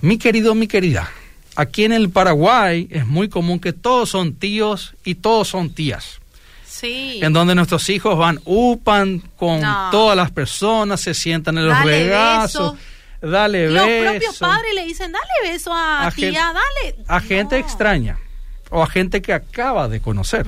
mi 0.04 0.18
querido, 0.18 0.54
mi 0.54 0.68
querida, 0.68 1.10
aquí 1.56 1.84
en 1.84 1.92
el 1.92 2.10
Paraguay 2.10 2.86
es 2.90 3.06
muy 3.06 3.30
común 3.30 3.58
que 3.58 3.72
todos 3.72 4.10
son 4.10 4.34
tíos 4.34 4.94
y 5.02 5.14
todos 5.14 5.48
son 5.48 5.70
tías. 5.70 6.20
Sí. 6.66 7.20
En 7.22 7.32
donde 7.32 7.54
nuestros 7.54 7.88
hijos 7.88 8.18
van, 8.18 8.38
upan 8.44 9.20
con 9.36 9.62
todas 9.90 10.14
las 10.14 10.30
personas, 10.30 11.00
se 11.00 11.14
sientan 11.14 11.56
en 11.56 11.68
los 11.68 11.82
regazos. 11.82 12.76
Dale 13.22 13.68
beso. 13.68 13.86
Los 13.86 14.10
propios 14.10 14.38
padres 14.38 14.74
le 14.74 14.84
dicen, 14.84 15.10
dale 15.10 15.50
beso 15.50 15.72
a, 15.72 16.12
tía, 16.14 16.52
dale. 16.52 16.96
A 17.08 17.20
gente 17.20 17.56
extraña 17.56 18.18
o 18.68 18.82
a 18.82 18.86
gente 18.86 19.22
que 19.22 19.32
acaba 19.32 19.88
de 19.88 20.00
conocer. 20.00 20.46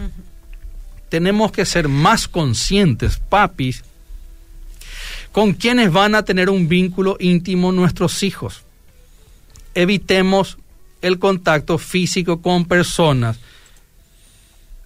Tenemos 1.09 1.51
que 1.51 1.65
ser 1.65 1.89
más 1.89 2.29
conscientes, 2.29 3.17
papis, 3.17 3.85
con 5.33 5.55
quienes 5.55 5.91
van 5.91 6.15
a 6.15 6.27
tener 6.27 6.51
un 6.51 6.69
vínculo 6.69 7.17
íntimo 7.19 7.73
nuestros 7.73 8.23
hijos 8.23 8.66
evitemos 9.77 10.59
el 11.03 11.21
contacto 11.21 11.79
físico 11.79 12.43
con 12.43 12.65
personas 12.65 13.39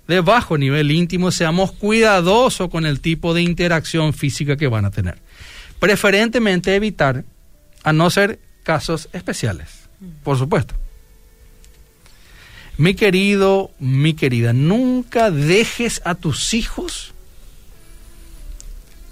de 0.07 0.21
bajo 0.21 0.59
nivel 0.59 0.91
íntimo, 0.91 1.31
seamos 1.31 1.71
cuidadosos 1.71 2.69
con 2.69 2.85
el 2.85 3.01
tipo 3.01 3.33
de 3.33 3.43
interacción 3.43 4.13
física 4.13 4.57
que 4.57 4.67
van 4.67 4.85
a 4.85 4.91
tener. 4.91 5.19
Preferentemente 5.79 6.75
evitar, 6.75 7.25
a 7.85 7.93
no 7.93 8.11
ser 8.11 8.41
casos 8.65 9.09
especiales, 9.13 9.89
por 10.25 10.37
supuesto. 10.37 10.75
Mi 12.77 12.95
querido, 12.95 13.71
mi 13.79 14.15
querida, 14.15 14.53
nunca 14.53 15.31
dejes 15.31 16.03
a 16.05 16.17
tus 16.17 16.55
hijos 16.55 17.15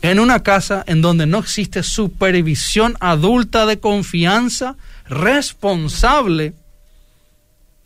en 0.03 0.21
una 0.21 0.43
casa 0.43 0.85
en 0.87 1.03
donde 1.03 1.27
no 1.27 1.39
existe 1.39 1.83
supervisión 1.83 2.97
adulta 3.01 3.67
de 3.67 3.81
confianza 3.81 4.77
responsable, 5.09 6.55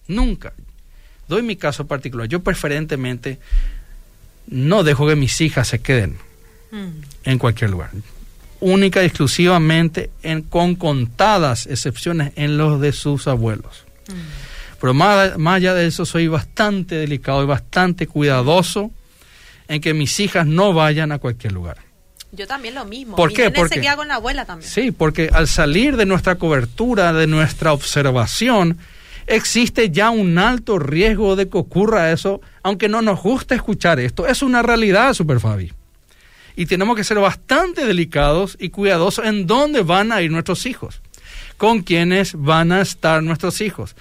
nunca. 0.08 0.52
Doy 1.28 1.42
mi 1.42 1.56
caso 1.56 1.86
particular. 1.86 2.28
Yo 2.28 2.42
preferentemente 2.42 3.38
no 4.48 4.82
dejo 4.82 5.06
que 5.06 5.16
mis 5.16 5.40
hijas 5.40 5.68
se 5.68 5.80
queden 5.80 6.18
mm. 6.70 6.88
en 7.24 7.38
cualquier 7.38 7.70
lugar. 7.70 7.90
Única 8.60 9.02
y 9.02 9.06
exclusivamente 9.06 10.10
en, 10.22 10.42
con 10.42 10.74
contadas 10.74 11.66
excepciones 11.66 12.32
en 12.36 12.58
los 12.58 12.80
de 12.80 12.92
sus 12.92 13.26
abuelos. 13.26 13.84
Mm. 14.08 14.12
Pero 14.80 14.94
más, 14.94 15.38
más 15.38 15.56
allá 15.56 15.74
de 15.74 15.86
eso, 15.86 16.04
soy 16.04 16.26
bastante 16.26 16.96
delicado 16.96 17.42
y 17.42 17.46
bastante 17.46 18.06
cuidadoso 18.06 18.90
en 19.68 19.80
que 19.80 19.94
mis 19.94 20.18
hijas 20.20 20.46
no 20.46 20.72
vayan 20.72 21.12
a 21.12 21.18
cualquier 21.18 21.52
lugar. 21.52 21.91
Yo 22.34 22.46
también 22.46 22.74
lo 22.74 22.86
mismo. 22.86 23.14
¿Por 23.14 23.30
qué? 23.32 23.50
Porque 23.50 23.74
se 23.74 23.80
queda 23.82 23.94
con 23.94 24.08
la 24.08 24.14
abuela 24.14 24.46
también. 24.46 24.70
Sí, 24.70 24.90
porque 24.90 25.28
al 25.32 25.46
salir 25.46 25.98
de 25.98 26.06
nuestra 26.06 26.36
cobertura, 26.36 27.12
de 27.12 27.26
nuestra 27.26 27.74
observación, 27.74 28.78
existe 29.26 29.90
ya 29.90 30.08
un 30.08 30.38
alto 30.38 30.78
riesgo 30.78 31.36
de 31.36 31.50
que 31.50 31.58
ocurra 31.58 32.10
eso, 32.10 32.40
aunque 32.62 32.88
no 32.88 33.02
nos 33.02 33.20
guste 33.22 33.54
escuchar 33.54 34.00
esto. 34.00 34.26
Es 34.26 34.40
una 34.42 34.62
realidad, 34.62 35.12
Super 35.12 35.40
Fabi. 35.40 35.72
Y 36.56 36.64
tenemos 36.64 36.96
que 36.96 37.04
ser 37.04 37.18
bastante 37.18 37.84
delicados 37.84 38.56
y 38.58 38.70
cuidadosos 38.70 39.26
en 39.26 39.46
dónde 39.46 39.82
van 39.82 40.10
a 40.10 40.22
ir 40.22 40.30
nuestros 40.30 40.64
hijos, 40.64 41.02
con 41.58 41.82
quiénes 41.82 42.32
van 42.34 42.72
a 42.72 42.80
estar 42.80 43.22
nuestros 43.22 43.60
hijos. 43.60 43.94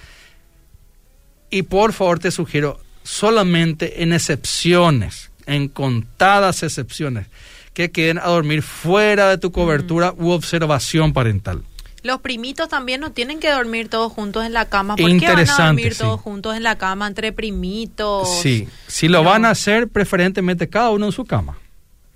Y 1.50 1.64
por 1.64 1.92
favor 1.92 2.18
te 2.18 2.30
sugiero, 2.30 2.80
solamente 3.02 4.02
en 4.02 4.14
excepciones, 4.14 5.30
en 5.44 5.68
contadas 5.68 6.62
excepciones, 6.62 7.26
que 7.74 7.90
queden 7.90 8.18
a 8.18 8.26
dormir 8.26 8.62
fuera 8.62 9.30
de 9.30 9.38
tu 9.38 9.52
cobertura 9.52 10.12
u 10.16 10.30
observación 10.30 11.12
parental. 11.12 11.62
Los 12.02 12.20
primitos 12.20 12.68
también 12.68 13.00
no 13.00 13.12
tienen 13.12 13.38
que 13.38 13.50
dormir 13.50 13.88
todos 13.88 14.12
juntos 14.12 14.44
en 14.44 14.52
la 14.52 14.68
cama. 14.68 14.96
¿Por 14.96 15.18
qué 15.18 15.26
van 15.26 15.48
a 15.48 15.66
dormir 15.66 15.96
todos 15.96 16.20
juntos 16.20 16.56
en 16.56 16.64
la 16.64 16.76
cama 16.76 17.06
entre 17.06 17.32
primitos? 17.32 18.28
Sí, 18.40 18.68
si 18.88 19.06
lo 19.06 19.22
van 19.22 19.44
a 19.44 19.50
hacer, 19.50 19.88
preferentemente 19.88 20.68
cada 20.68 20.90
uno 20.90 21.06
en 21.06 21.12
su 21.12 21.24
cama. 21.24 21.58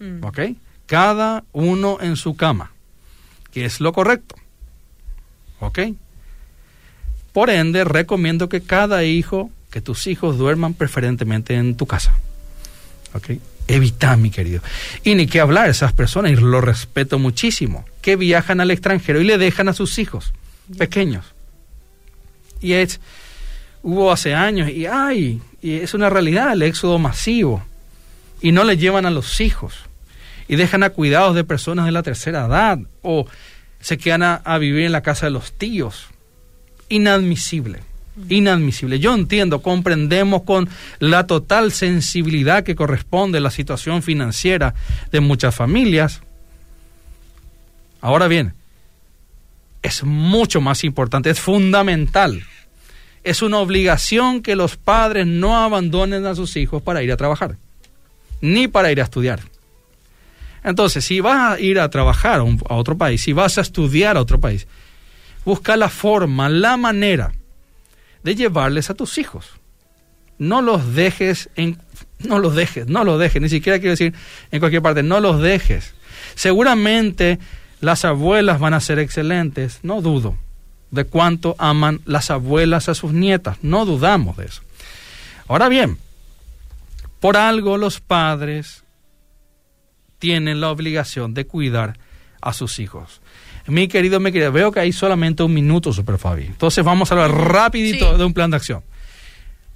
Mm. 0.01 0.25
¿Ok? 0.25 0.41
Cada 0.87 1.45
uno 1.53 1.99
en 2.01 2.17
su 2.17 2.37
cama, 2.37 2.73
que 3.53 3.65
es 3.65 3.81
lo 3.81 3.93
correcto. 3.93 4.35
¿Ok? 5.61 5.79
Por 7.33 7.51
ende, 7.51 7.85
recomiendo 7.85 8.49
que 8.49 8.63
cada 8.63 9.05
hijo, 9.05 9.51
que 9.71 9.81
tus 9.81 10.09
hijos 10.09 10.37
duerman 10.37 10.75
preferentemente 10.75 11.55
en 11.55 11.77
tu 11.77 11.87
casa. 11.87 12.13
¿Ok? 13.15 13.39
Evita, 13.69 14.17
mi 14.17 14.31
querido. 14.31 14.63
Y 15.03 15.15
ni 15.15 15.27
qué 15.27 15.41
hablar, 15.41 15.69
esas 15.69 15.93
personas, 15.93 16.33
y 16.33 16.37
lo 16.37 16.61
respeto 16.61 17.19
muchísimo, 17.19 17.85
que 18.01 18.17
viajan 18.17 18.61
al 18.61 18.71
extranjero 18.71 19.21
y 19.21 19.25
le 19.25 19.39
dejan 19.39 19.69
a 19.69 19.73
sus 19.73 19.99
hijos 19.99 20.33
pequeños. 20.79 21.25
Y 22.61 22.73
es, 22.73 23.01
hubo 23.83 24.13
hace 24.13 24.35
años, 24.35 24.71
y 24.71 24.87
ay, 24.87 25.41
y 25.63 25.75
es 25.75 25.95
una 25.95 26.11
realidad 26.11 26.53
el 26.53 26.63
éxodo 26.63 26.99
masivo. 26.99 27.63
Y 28.41 28.53
no 28.53 28.65
le 28.65 28.77
llevan 28.77 29.07
a 29.07 29.11
los 29.11 29.41
hijos. 29.41 29.75
Y 30.47 30.57
dejan 30.57 30.83
a 30.83 30.91
cuidados 30.91 31.35
de 31.35 31.43
personas 31.43 31.87
de 31.87 31.93
la 31.93 32.03
tercera 32.03 32.47
edad. 32.47 32.79
O 33.03 33.27
se 33.81 33.99
quedan 33.99 34.23
a 34.45 34.59
vivir 34.59 34.85
en 34.85 34.93
la 34.93 35.03
casa 35.03 35.27
de 35.27 35.33
los 35.33 35.53
tíos. 35.53 36.07
Inadmisible 36.89 37.81
inadmisible. 38.29 38.99
Yo 38.99 39.15
entiendo, 39.15 39.63
comprendemos 39.63 40.43
con 40.43 40.69
la 40.99 41.27
total 41.27 41.73
sensibilidad 41.73 42.65
que 42.65 42.77
corresponde 42.77 43.39
a 43.39 43.43
la 43.43 43.51
situación 43.51 44.03
financiera 44.03 44.75
de 45.13 45.21
muchas 45.21 45.55
familias. 45.55 46.23
Ahora 48.01 48.29
bien, 48.29 48.55
es 49.83 50.05
mucho 50.05 50.61
más 50.61 50.85
importante, 50.85 51.31
es 51.31 51.41
fundamental 51.41 52.43
es 53.27 53.43
una 53.43 53.59
obligación 53.59 54.41
que 54.41 54.55
los 54.55 54.77
padres 54.77 55.27
no 55.27 55.59
abandonen 55.59 56.27
a 56.27 56.37
sus 56.37 56.57
hijos 56.57 56.81
para 56.81 57.03
ir 57.03 57.11
a 57.11 57.17
trabajar, 57.17 57.57
ni 58.41 58.69
para 58.69 58.93
ir 58.93 59.01
a 59.01 59.05
estudiar. 59.05 59.41
Entonces, 60.63 61.05
si 61.05 61.19
vas 61.19 61.55
a 61.55 61.61
ir 61.61 61.81
a 61.81 61.91
trabajar 61.91 62.39
a, 62.39 62.75
otro 62.77 62.97
país, 62.97 63.21
si 63.21 63.33
vas 63.33 63.59
a 63.59 63.63
estudiar 63.63 64.17
a 64.17 64.21
otro 64.21 64.39
país, 64.39 64.69
busca 65.45 65.77
la 65.77 65.89
forma, 65.89 66.49
la 66.49 66.77
manera 66.77 67.33
de 68.23 68.35
llevarles 68.35 68.91
a 68.91 68.95
tus 68.95 69.19
hijos. 69.19 69.47
No 70.39 70.63
los 70.63 70.95
dejes 70.95 71.49
en 71.57 71.79
no 72.19 72.39
los 72.39 72.55
dejes, 72.55 72.89
no 72.89 73.05
los 73.05 73.19
dejes, 73.19 73.43
ni 73.43 73.49
siquiera 73.49 73.79
quiero 73.79 73.91
decir 73.91 74.15
en 74.51 74.61
cualquier 74.61 74.83
parte, 74.83 75.03
no 75.03 75.21
los 75.21 75.41
dejes. 75.41 75.95
Seguramente 76.35 77.39
las 77.81 78.05
abuelas 78.05 78.59
van 78.59 78.75
a 78.75 78.81
ser 78.81 78.99
excelentes, 78.99 79.81
no 79.83 80.01
dudo 80.01 80.37
de 80.91 81.05
cuánto 81.05 81.57
aman 81.59 82.01
las 82.05 82.31
abuelas 82.31 82.89
a 82.89 82.95
sus 82.95 83.13
nietas, 83.13 83.59
no 83.63 83.85
dudamos 83.85 84.37
de 84.37 84.47
eso. 84.47 84.63
Ahora 85.49 85.69
bien, 85.69 85.99
por 87.21 87.37
algo 87.37 87.77
los 87.77 88.01
padres 88.01 88.85
tienen 90.19 90.61
la 90.61 90.71
obligación 90.71 91.35
de 91.35 91.47
cuidar 91.47 91.99
a 92.41 92.53
sus 92.53 92.79
hijos. 92.79 93.21
Mi 93.69 93.89
querido, 93.89 94.21
mi 94.21 94.33
querida, 94.33 94.51
veo 94.51 94.71
que 94.71 94.81
hay 94.81 94.93
solamente 94.93 95.43
un 95.43 95.53
minuto, 95.53 95.93
Super 95.93 96.19
Fabi. 96.19 96.45
Entonces 96.45 96.85
vamos 96.85 97.11
a 97.11 97.15
hablar 97.15 97.33
rapidito 97.33 98.17
de 98.17 98.25
un 98.25 98.33
plan 98.33 98.51
de 98.51 98.57
acción. 98.57 98.83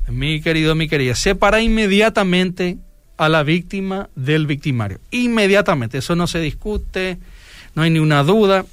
Mi 0.09 0.40
querido, 0.40 0.74
mi 0.74 0.88
querida, 0.88 1.14
separa 1.14 1.61
inmediatamente 1.61 2.79
a 3.16 3.29
la 3.29 3.42
víctima 3.42 4.09
del 4.16 4.46
victimario. 4.46 5.00
Inmediatamente, 5.11 5.98
eso 5.98 6.16
no 6.16 6.26
se 6.26 6.40
discute, 6.40 7.18
no 7.74 7.83
hay 7.83 7.90
ni 7.90 7.98
una 7.98 8.22
duda. 8.22 8.64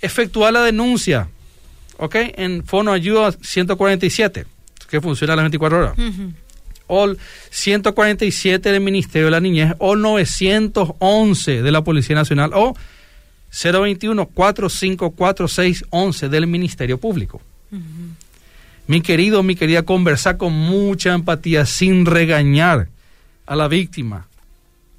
Efectúa 0.00 0.50
la 0.50 0.62
denuncia, 0.62 1.28
¿ok? 1.98 2.16
En 2.36 2.64
Fono 2.64 2.92
Ayuda 2.92 3.32
147, 3.32 4.46
que 4.88 5.00
funciona 5.00 5.34
a 5.34 5.36
las 5.36 5.44
24 5.44 5.78
horas. 5.78 5.94
O 6.86 7.14
147 7.50 8.72
del 8.72 8.80
Ministerio 8.80 9.26
de 9.26 9.30
la 9.30 9.40
Niñez, 9.40 9.74
o 9.78 9.96
911 9.96 11.62
de 11.62 11.70
la 11.70 11.82
Policía 11.82 12.16
Nacional, 12.16 12.50
o 12.52 12.74
021 13.54 14.26
454611 14.26 16.28
del 16.28 16.46
Ministerio 16.46 16.98
Público. 16.98 17.40
Mi 18.86 19.00
querido, 19.00 19.42
mi 19.42 19.54
querida, 19.54 19.82
conversar 19.82 20.36
con 20.36 20.52
mucha 20.52 21.14
empatía, 21.14 21.64
sin 21.64 22.04
regañar 22.04 22.88
a 23.46 23.56
la 23.56 23.68
víctima. 23.68 24.26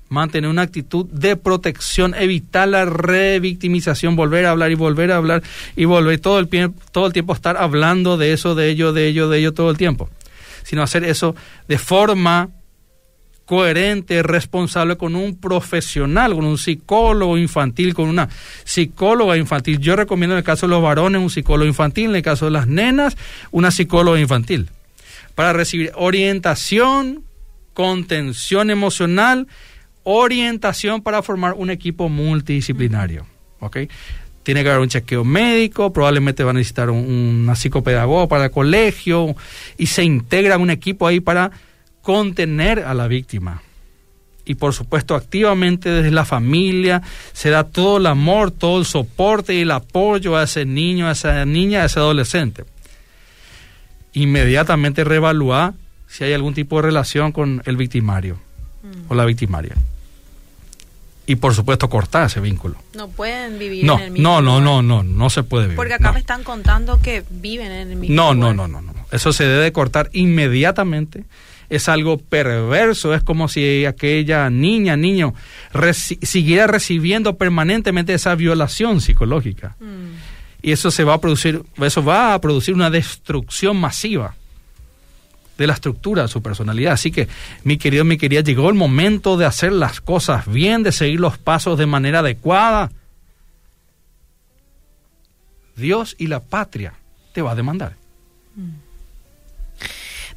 Mantener 0.08 0.50
una 0.50 0.62
actitud 0.62 1.06
de 1.08 1.36
protección, 1.36 2.16
evitar 2.16 2.68
la 2.68 2.86
revictimización, 2.86 4.16
volver 4.16 4.46
a 4.46 4.52
hablar 4.52 4.72
y 4.72 4.76
volver 4.76 5.12
a 5.12 5.18
hablar 5.18 5.44
y 5.76 5.86
volver 5.86 6.20
todo 6.20 6.40
el, 6.40 6.48
todo 6.92 7.08
el 7.08 7.14
tiempo 7.14 7.34
estar 7.34 7.58
hablando 7.58 8.18
de 8.18 8.34
eso, 8.34 8.56
de 8.56 8.70
ello, 8.70 8.94
de 8.94 9.08
ello, 9.08 9.30
de 9.30 9.40
ello 9.40 9.54
todo 9.54 9.70
el 9.70 9.78
tiempo. 9.78 10.10
Sino 10.64 10.84
hacer 10.84 11.04
eso 11.04 11.36
de 11.68 11.78
forma 11.78 12.50
coherente, 13.46 14.24
responsable 14.24 14.98
con 14.98 15.16
un 15.16 15.38
profesional, 15.38 16.34
con 16.34 16.46
un 16.46 16.58
psicólogo 16.58 17.38
infantil, 17.38 17.94
con 17.94 18.10
una 18.10 18.28
psicóloga 18.64 19.38
infantil. 19.38 19.80
Yo 19.80 19.96
recomiendo 19.96 20.36
en 20.36 20.40
el 20.40 20.44
caso 20.44 20.66
de 20.66 20.72
los 20.72 20.82
varones 20.82 21.22
un 21.22 21.30
psicólogo 21.30 21.68
infantil, 21.68 22.10
en 22.10 22.16
el 22.16 22.22
caso 22.24 22.46
de 22.46 22.52
las 22.52 22.68
nenas 22.68 23.16
una 23.52 23.72
psicóloga 23.72 24.20
infantil, 24.20 24.70
para 25.36 25.54
recibir 25.54 25.92
orientación, 25.96 27.24
contención 27.74 28.72
emocional, 28.72 29.48
orientación 30.04 31.02
para 31.02 31.22
formar 31.22 31.54
un 31.54 31.70
equipo 31.70 32.10
multidisciplinario. 32.10 33.28
¿ok? 33.60 33.78
Tiene 34.44 34.64
que 34.64 34.70
haber 34.70 34.82
un 34.82 34.90
chequeo 34.90 35.24
médico, 35.24 35.92
probablemente 35.92 36.44
van 36.44 36.56
a 36.56 36.60
necesitar 36.60 36.90
un, 36.90 37.44
una 37.44 37.56
psicopedagoga 37.56 38.28
para 38.28 38.46
el 38.46 38.52
colegio 38.52 39.36
y 39.78 39.88
se 39.88 40.04
integra 40.04 40.58
un 40.58 40.70
equipo 40.70 41.08
ahí 41.08 41.20
para 41.20 41.52
contener 42.06 42.82
a 42.82 42.94
la 42.94 43.08
víctima. 43.08 43.64
Y 44.46 44.56
por 44.56 44.74
supuesto, 44.74 45.16
activamente 45.16 45.90
desde 45.90 46.12
la 46.12 46.24
familia 46.24 47.02
se 47.34 47.50
da 47.50 47.64
todo 47.64 47.98
el 47.98 48.06
amor, 48.06 48.52
todo 48.52 48.78
el 48.78 48.86
soporte 48.86 49.56
y 49.56 49.62
el 49.62 49.72
apoyo 49.72 50.38
a 50.38 50.44
ese 50.44 50.66
niño, 50.66 51.08
a 51.08 51.14
esa 51.14 51.44
niña, 51.46 51.82
a 51.82 51.86
ese 51.86 52.00
adolescente. 52.00 52.64
Inmediatamente 54.14 55.04
reevaluar 55.04 55.74
si 56.08 56.24
hay 56.24 56.34
algún 56.34 56.54
tipo 56.54 56.76
de 56.76 56.84
relación 56.84 57.32
con 57.32 57.64
el 57.66 57.76
victimario 57.76 58.38
o 59.10 59.16
la 59.16 59.26
victimaria. 59.26 59.74
Y 61.26 61.38
por 61.38 61.56
supuesto 61.56 61.90
cortar 61.90 62.28
ese 62.28 62.40
vínculo. 62.40 62.76
No 62.94 63.08
pueden 63.08 63.58
vivir 63.58 63.84
no, 63.84 63.98
en 63.98 64.04
el 64.04 64.12
mismo 64.12 64.30
No, 64.30 64.42
no, 64.44 64.62
no, 64.62 64.84
no, 64.84 65.02
no 65.02 65.30
se 65.32 65.42
puede 65.42 65.64
vivir. 65.64 65.78
Porque 65.78 65.96
acá 65.96 66.12
me 66.12 66.20
están 66.20 66.44
contando 66.44 67.00
que 67.02 67.24
viven 67.32 67.72
en 67.72 67.90
el 67.90 67.96
mismo 67.96 68.16
No, 68.16 68.36
no, 68.36 68.54
no, 68.54 68.68
no, 68.68 68.80
no. 68.80 68.94
Eso 69.12 69.34
se 69.34 69.46
debe 69.46 69.72
cortar 69.72 70.12
inmediatamente 70.14 71.26
es 71.76 71.90
algo 71.90 72.18
perverso, 72.18 73.14
es 73.14 73.24
como 73.24 73.48
si 73.48 73.86
aquella 73.86 74.50
niña, 74.50 74.96
niño, 74.96 75.34
siguiera 76.22 76.68
recibiendo 76.68 77.38
permanentemente 77.38 78.14
esa 78.14 78.36
violación 78.36 79.02
psicológica. 79.02 79.76
Mm. 79.80 80.16
Y 80.62 80.72
eso 80.72 80.90
se 80.92 81.04
va 81.04 81.14
a 81.14 81.22
producir, 81.22 81.64
eso 81.78 82.04
va 82.04 82.34
a 82.34 82.42
producir 82.42 82.74
una 82.74 82.90
destrucción 82.90 83.78
masiva 83.78 84.36
de 85.58 85.68
la 85.68 85.74
estructura 85.74 86.24
de 86.24 86.28
su 86.28 86.42
personalidad. 86.42 86.94
Así 86.94 87.12
que, 87.12 87.28
mi 87.64 87.78
querido, 87.78 88.04
mi 88.04 88.18
querida, 88.18 88.42
llegó 88.42 88.70
el 88.70 88.76
momento 88.76 89.38
de 89.38 89.46
hacer 89.46 89.72
las 89.72 90.02
cosas 90.02 90.52
bien, 90.52 90.84
de 90.84 90.92
seguir 90.92 91.20
los 91.20 91.38
pasos 91.38 91.78
de 91.78 91.86
manera 91.86 92.20
adecuada. 92.20 92.92
Dios 95.76 96.16
y 96.18 96.28
la 96.28 96.40
patria 96.40 96.94
te 97.34 97.42
va 97.42 97.52
a 97.52 97.56
demandar. 97.56 97.96
Mm. 98.56 98.85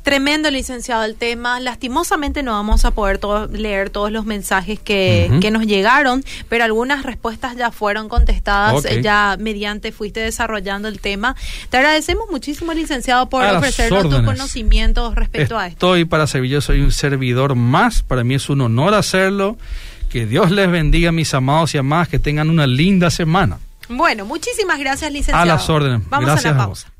Tremendo, 0.08 0.50
licenciado, 0.50 1.04
el 1.04 1.16
tema. 1.16 1.60
Lastimosamente 1.60 2.42
no 2.42 2.52
vamos 2.52 2.86
a 2.86 2.92
poder 2.92 3.20
leer 3.50 3.90
todos 3.90 4.10
los 4.10 4.24
mensajes 4.24 4.80
que, 4.80 5.28
nos 5.52 5.66
llegaron, 5.66 6.24
pero 6.48 6.64
algunas 6.64 7.02
respuestas 7.02 7.56
ya 7.56 7.70
fueron 7.70 8.08
contestadas, 8.08 8.84
ya 9.02 9.36
mediante 9.38 9.92
fuiste 9.92 10.20
desarrollando 10.20 10.88
el 10.88 10.98
tema. 10.98 11.36
Te 11.68 11.76
agradecemos 11.76 12.30
muchísimo, 12.30 12.72
licenciado, 12.72 13.28
por 13.28 13.44
ofrecernos 13.44 14.08
tus 14.08 14.22
conocimientos 14.22 15.14
respecto 15.14 15.58
a 15.58 15.66
esto. 15.66 15.76
Estoy 15.76 16.06
para 16.06 16.26
servir, 16.26 16.52
yo 16.52 16.62
soy 16.62 16.80
un 16.80 16.90
servidor 16.90 17.54
más, 17.54 18.02
para 18.02 18.24
mí 18.24 18.34
es 18.34 18.48
un 18.48 18.62
honor 18.62 18.94
hacerlo. 18.94 19.58
Que 20.08 20.24
Dios 20.24 20.50
les 20.50 20.70
bendiga, 20.70 21.12
mis 21.12 21.34
amados 21.34 21.74
y 21.74 21.78
amadas, 21.78 22.08
que 22.08 22.18
tengan 22.18 22.48
una 22.48 22.66
linda 22.66 23.10
semana. 23.10 23.58
Bueno, 23.90 24.24
muchísimas 24.24 24.78
gracias, 24.78 25.12
licenciado. 25.12 25.42
A 25.42 25.44
las 25.44 25.68
órdenes. 25.68 26.08
Vamos 26.08 26.30
gracias 26.30 26.54
a 26.54 26.56
la 26.56 26.64
pausa. 26.64 26.92